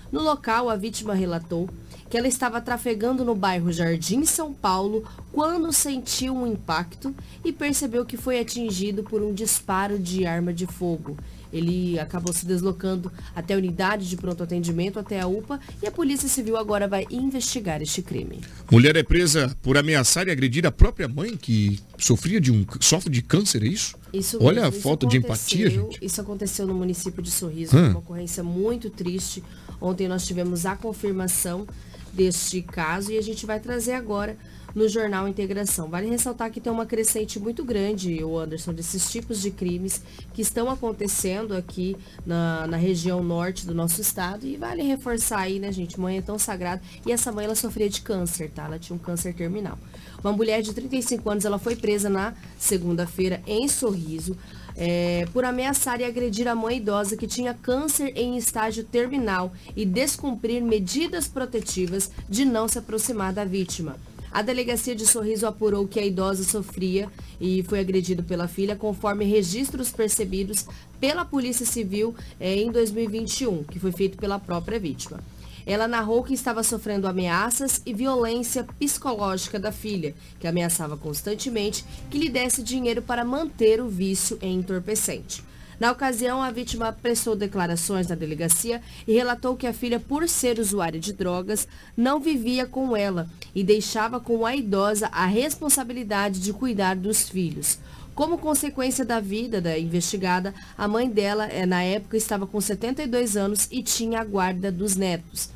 [0.09, 1.69] No local, a vítima relatou
[2.09, 8.05] que ela estava trafegando no bairro Jardim São Paulo quando sentiu um impacto e percebeu
[8.05, 11.17] que foi atingido por um disparo de arma de fogo.
[11.53, 15.91] Ele acabou se deslocando até a unidade de pronto atendimento, até a UPA, e a
[15.91, 18.41] Polícia Civil agora vai investigar este crime.
[18.71, 22.65] Mulher é presa por ameaçar e agredir a própria mãe, que sofria de um.
[22.81, 23.95] sofre de câncer, é isso?
[24.11, 25.99] Isso Olha mesmo, a falta de empatia, gente.
[26.01, 27.89] Isso aconteceu no município de Sorriso, Hã?
[27.89, 29.43] uma ocorrência muito triste.
[29.79, 31.67] Ontem nós tivemos a confirmação
[32.11, 34.37] deste caso e a gente vai trazer agora
[34.73, 35.89] no Jornal Integração.
[35.89, 40.01] Vale ressaltar que tem uma crescente muito grande, o Anderson, desses tipos de crimes
[40.33, 41.95] que estão acontecendo aqui
[42.25, 44.45] na, na região norte do nosso estado.
[44.45, 45.99] E vale reforçar aí, né, gente?
[45.99, 46.81] Mãe é tão sagrada.
[47.05, 48.65] E essa mãe, ela sofria de câncer, tá?
[48.65, 49.77] Ela tinha um câncer terminal.
[50.23, 54.37] Uma mulher de 35 anos, ela foi presa na segunda-feira em Sorriso.
[54.75, 59.85] é, por ameaçar e agredir a mãe idosa que tinha câncer em estágio terminal e
[59.85, 63.95] descumprir medidas protetivas de não se aproximar da vítima.
[64.33, 67.07] A delegacia de Sorriso apurou que a idosa sofria
[67.39, 70.65] e foi agredido pela filha, conforme registros percebidos
[70.99, 75.19] pela Polícia Civil eh, em 2021, que foi feito pela própria vítima.
[75.67, 82.17] Ela narrou que estava sofrendo ameaças e violência psicológica da filha, que ameaçava constantemente que
[82.17, 85.43] lhe desse dinheiro para manter o vício em entorpecente.
[85.79, 90.59] Na ocasião, a vítima prestou declarações na delegacia e relatou que a filha, por ser
[90.59, 96.53] usuária de drogas, não vivia com ela e deixava com a idosa a responsabilidade de
[96.53, 97.79] cuidar dos filhos.
[98.15, 103.35] Como consequência da vida da investigada, a mãe dela, eh, na época, estava com 72
[103.35, 105.49] anos e tinha a guarda dos netos.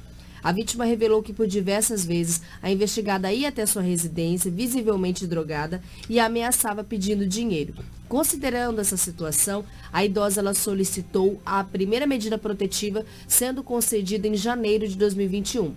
[0.47, 5.83] A vítima revelou que por diversas vezes a investigada ia até sua residência, visivelmente drogada,
[6.09, 7.73] e a ameaçava pedindo dinheiro.
[8.07, 14.87] Considerando essa situação, a idosa ela solicitou a primeira medida protetiva, sendo concedida em janeiro
[14.87, 15.75] de 2021.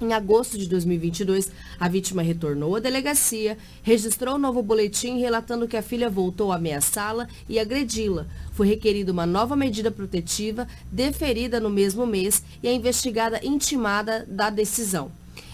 [0.00, 5.76] Em agosto de 2022, a vítima retornou à delegacia, registrou um novo boletim relatando que
[5.76, 8.26] a filha voltou a ameaçá-la e agredi-la.
[8.52, 14.48] Foi requerida uma nova medida protetiva, deferida no mesmo mês, e a investigada intimada da
[14.48, 15.12] decisão.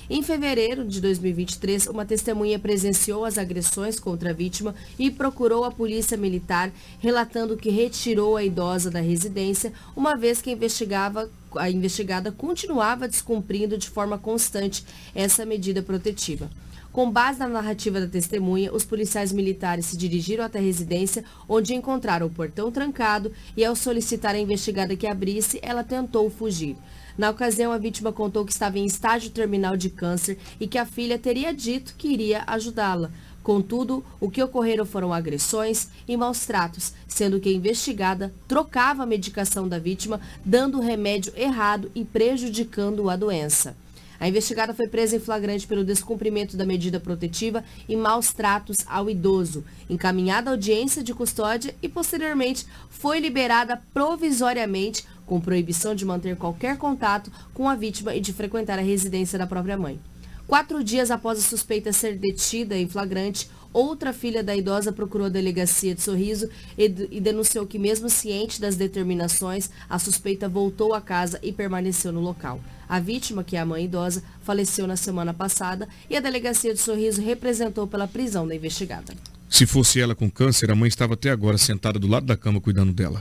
[0.09, 5.73] Em fevereiro de 2023, uma testemunha presenciou as agressões contra a vítima e procurou a
[5.73, 6.71] polícia militar,
[7.01, 11.29] relatando que retirou a idosa da residência, uma vez que investigava,
[11.59, 14.85] a investigada continuava descumprindo de forma constante
[15.15, 16.51] essa medida protetiva.
[16.97, 21.75] Com base na narrativa da testemunha, os policiais militares se dirigiram até a residência, onde
[21.75, 26.75] encontraram o portão trancado e, ao solicitar a investigada que abrisse, ela tentou fugir.
[27.19, 30.87] Na ocasião, a vítima contou que estava em estágio terminal de câncer e que a
[30.87, 33.11] filha teria dito que iria ajudá-la.
[33.47, 39.07] Contudo, o que ocorreram foram agressões e maus tratos, sendo que a investigada trocava a
[39.07, 43.77] medicação da vítima, dando o remédio errado e prejudicando a doença.
[44.19, 49.09] A investigada foi presa em flagrante pelo descumprimento da medida protetiva e maus tratos ao
[49.09, 56.35] idoso, encaminhada à audiência de custódia e, posteriormente, foi liberada provisoriamente com proibição de manter
[56.35, 60.01] qualquer contato com a vítima e de frequentar a residência da própria mãe.
[60.47, 65.31] Quatro dias após a suspeita ser detida em flagrante, outra filha da idosa procurou a
[65.31, 71.41] delegacia de Sorriso e, denunciou que, mesmo ciente das determinações, a suspeita voltou à casa
[71.43, 72.61] e permaneceu no local.
[72.89, 76.81] A vítima, que é a mãe idosa, faleceu na semana passada e a delegacia de
[76.81, 79.15] Sorriso representou pela prisão da investigada.
[79.51, 82.61] Se fosse ela com câncer, a mãe estava até agora sentada do lado da cama
[82.61, 83.21] cuidando dela.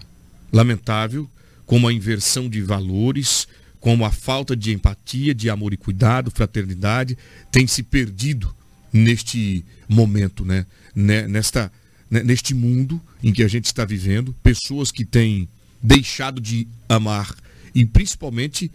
[0.54, 1.28] Lamentável,
[1.66, 3.48] como a inversão de valores,
[3.86, 7.16] como a falta de empatia, de amor e cuidado, fraternidade,
[7.52, 8.52] tem se perdido
[8.92, 10.66] neste momento, né?
[10.96, 11.72] Nesta,
[12.10, 15.48] neste mundo em que a gente está vivendo, pessoas que têm
[15.84, 17.36] deixado de amar
[17.76, 18.72] e principalmente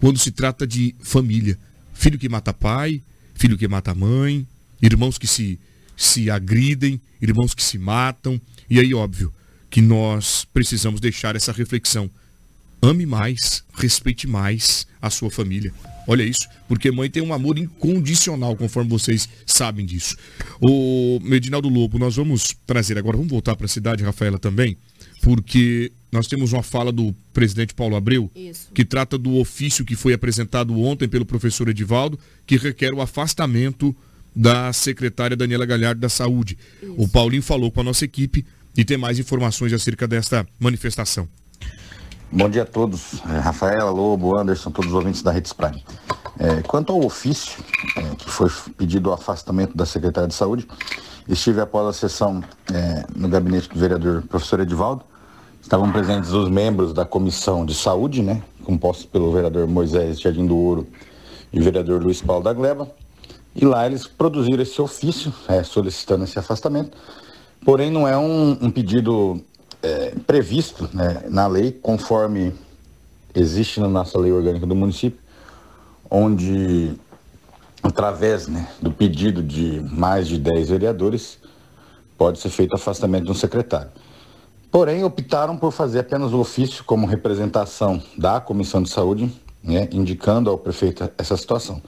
[0.00, 1.58] quando se trata de família,
[1.92, 3.02] filho que mata pai,
[3.34, 4.46] filho que mata mãe,
[4.80, 5.60] irmãos que se
[5.94, 8.40] se agridem, irmãos que se matam,
[8.70, 9.30] e aí óbvio
[9.68, 12.10] que nós precisamos deixar essa reflexão
[12.84, 15.72] ame mais, respeite mais a sua família.
[16.06, 20.16] Olha isso, porque mãe tem um amor incondicional, conforme vocês sabem disso.
[20.60, 24.76] O Medinaldo Lobo, nós vamos trazer agora, vamos voltar para a cidade, Rafaela, também,
[25.22, 28.68] porque nós temos uma fala do presidente Paulo Abreu, Isso.
[28.74, 33.96] que trata do ofício que foi apresentado ontem pelo professor Edivaldo, que requer o afastamento
[34.36, 36.58] da secretária Daniela Galhardo da Saúde.
[36.96, 38.44] O Paulinho falou com a nossa equipe
[38.76, 41.28] e tem mais informações acerca desta manifestação.
[42.36, 45.84] Bom dia a todos, é, Rafaela, Lobo, Anderson, todos os ouvintes da Redes Prime.
[46.36, 47.62] É, quanto ao ofício
[47.96, 50.66] é, que foi pedido o afastamento da secretária de Saúde,
[51.28, 55.04] estive após a sessão é, no gabinete do vereador professor Edivaldo.
[55.62, 60.56] Estavam presentes os membros da comissão de saúde, né, compostos pelo vereador Moisés Jardim do
[60.56, 60.88] Ouro
[61.52, 62.90] e vereador Luiz Paulo da Gleba.
[63.54, 66.98] E lá eles produziram esse ofício é, solicitando esse afastamento.
[67.64, 69.40] Porém, não é um, um pedido
[69.84, 72.54] é, previsto né, na lei, conforme
[73.34, 75.20] existe na nossa lei orgânica do município,
[76.10, 76.94] onde,
[77.82, 81.38] através né, do pedido de mais de 10 vereadores,
[82.16, 83.90] pode ser feito afastamento de um secretário.
[84.70, 89.30] Porém, optaram por fazer apenas o ofício como representação da Comissão de Saúde,
[89.62, 91.82] né, indicando ao prefeito essa situação.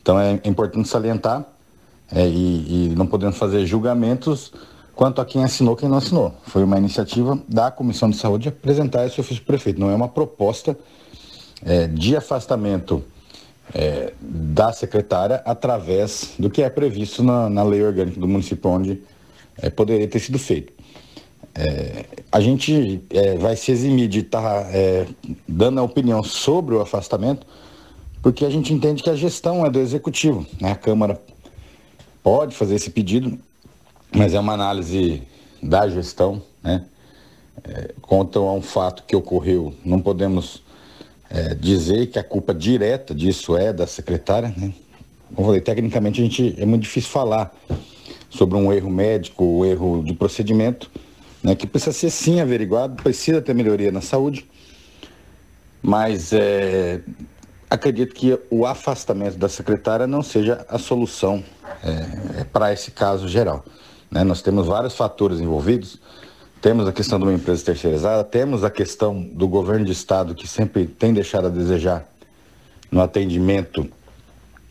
[0.00, 1.44] Então, é importante salientar
[2.12, 4.52] é, e, e não podemos fazer julgamentos
[5.00, 6.34] quanto a quem assinou quem não assinou.
[6.42, 9.80] Foi uma iniciativa da Comissão de Saúde apresentar esse ofício prefeito.
[9.80, 10.78] Não é uma proposta
[11.64, 13.02] é, de afastamento
[13.74, 19.02] é, da secretária através do que é previsto na, na lei orgânica do município, onde
[19.56, 20.70] é, poderia ter sido feito.
[21.54, 25.06] É, a gente é, vai se eximir de estar é,
[25.48, 27.46] dando a opinião sobre o afastamento,
[28.20, 30.46] porque a gente entende que a gestão é do executivo.
[30.60, 30.72] Né?
[30.72, 31.18] A Câmara
[32.22, 33.38] pode fazer esse pedido,
[34.14, 35.22] mas é uma análise
[35.62, 36.84] da gestão, né?
[37.62, 40.62] É, quanto a um fato que ocorreu, não podemos
[41.28, 44.72] é, dizer que a culpa direta disso é da secretária, né?
[45.34, 47.54] Como eu falei, tecnicamente a gente é muito difícil falar
[48.28, 50.90] sobre um erro médico, um erro de procedimento,
[51.42, 51.54] né?
[51.54, 54.48] Que precisa ser sim averiguado, precisa ter melhoria na saúde,
[55.82, 57.00] mas é,
[57.68, 61.44] acredito que o afastamento da secretária não seja a solução
[61.84, 63.64] é, para esse caso geral.
[64.10, 64.24] Né?
[64.24, 65.98] Nós temos vários fatores envolvidos.
[66.60, 70.46] Temos a questão de uma empresa terceirizada, temos a questão do governo de estado que
[70.46, 72.06] sempre tem deixado a desejar
[72.90, 73.88] no atendimento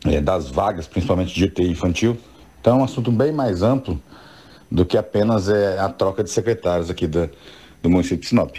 [0.06, 2.16] é, das vagas, principalmente de UTI infantil.
[2.62, 4.00] Então é um assunto bem mais amplo
[4.70, 7.28] do que apenas é, a troca de secretários aqui da,
[7.82, 8.56] do município de Sinop.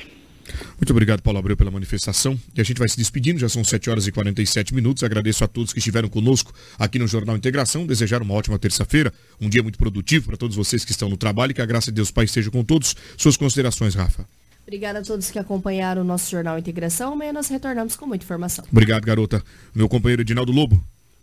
[0.77, 2.39] Muito obrigado, Paulo Abreu, pela manifestação.
[2.55, 5.03] E a gente vai se despedindo, já são 7 horas e 47 minutos.
[5.03, 7.87] Agradeço a todos que estiveram conosco aqui no Jornal Integração.
[7.87, 11.51] Desejar uma ótima terça-feira, um dia muito produtivo para todos vocês que estão no trabalho
[11.51, 12.95] e que a graça de Deus Pai esteja com todos.
[13.17, 14.27] Suas considerações, Rafa.
[14.63, 17.15] Obrigada a todos que acompanharam o nosso Jornal Integração.
[17.15, 18.65] Amanhã nós retornamos com muita informação.
[18.71, 19.43] Obrigado, garota.
[19.75, 20.81] Meu companheiro Edinaldo Lobo.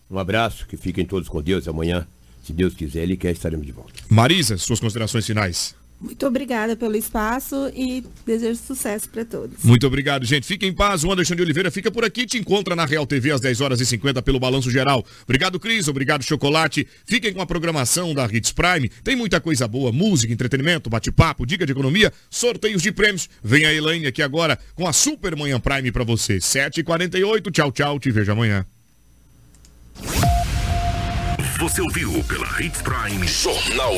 [0.09, 1.67] Um abraço, que fiquem todos com Deus.
[1.67, 2.05] Amanhã,
[2.43, 3.93] se Deus quiser, Ele quer, estaremos de volta.
[4.09, 5.75] Marisa, suas considerações finais.
[5.99, 9.63] Muito obrigada pelo espaço e desejo sucesso para todos.
[9.63, 10.45] Muito obrigado, gente.
[10.45, 11.03] Fique em paz.
[11.03, 12.27] O Anderson de Oliveira fica por aqui.
[12.27, 15.03] Te encontra na Real TV às 10 horas e 50 pelo Balanço Geral.
[15.23, 15.87] Obrigado, Cris.
[15.87, 16.87] Obrigado, Chocolate.
[17.03, 18.89] Fiquem com a programação da Hits Prime.
[19.03, 23.27] Tem muita coisa boa: música, entretenimento, bate-papo, dica de economia, sorteios de prêmios.
[23.43, 26.37] Vem a Elaine aqui agora com a Super Manhã Prime para você.
[26.37, 27.51] 7h48.
[27.51, 27.99] Tchau, tchau.
[27.99, 28.63] Te vejo amanhã.
[31.59, 33.95] Você ouviu pela Hits Prime Jornal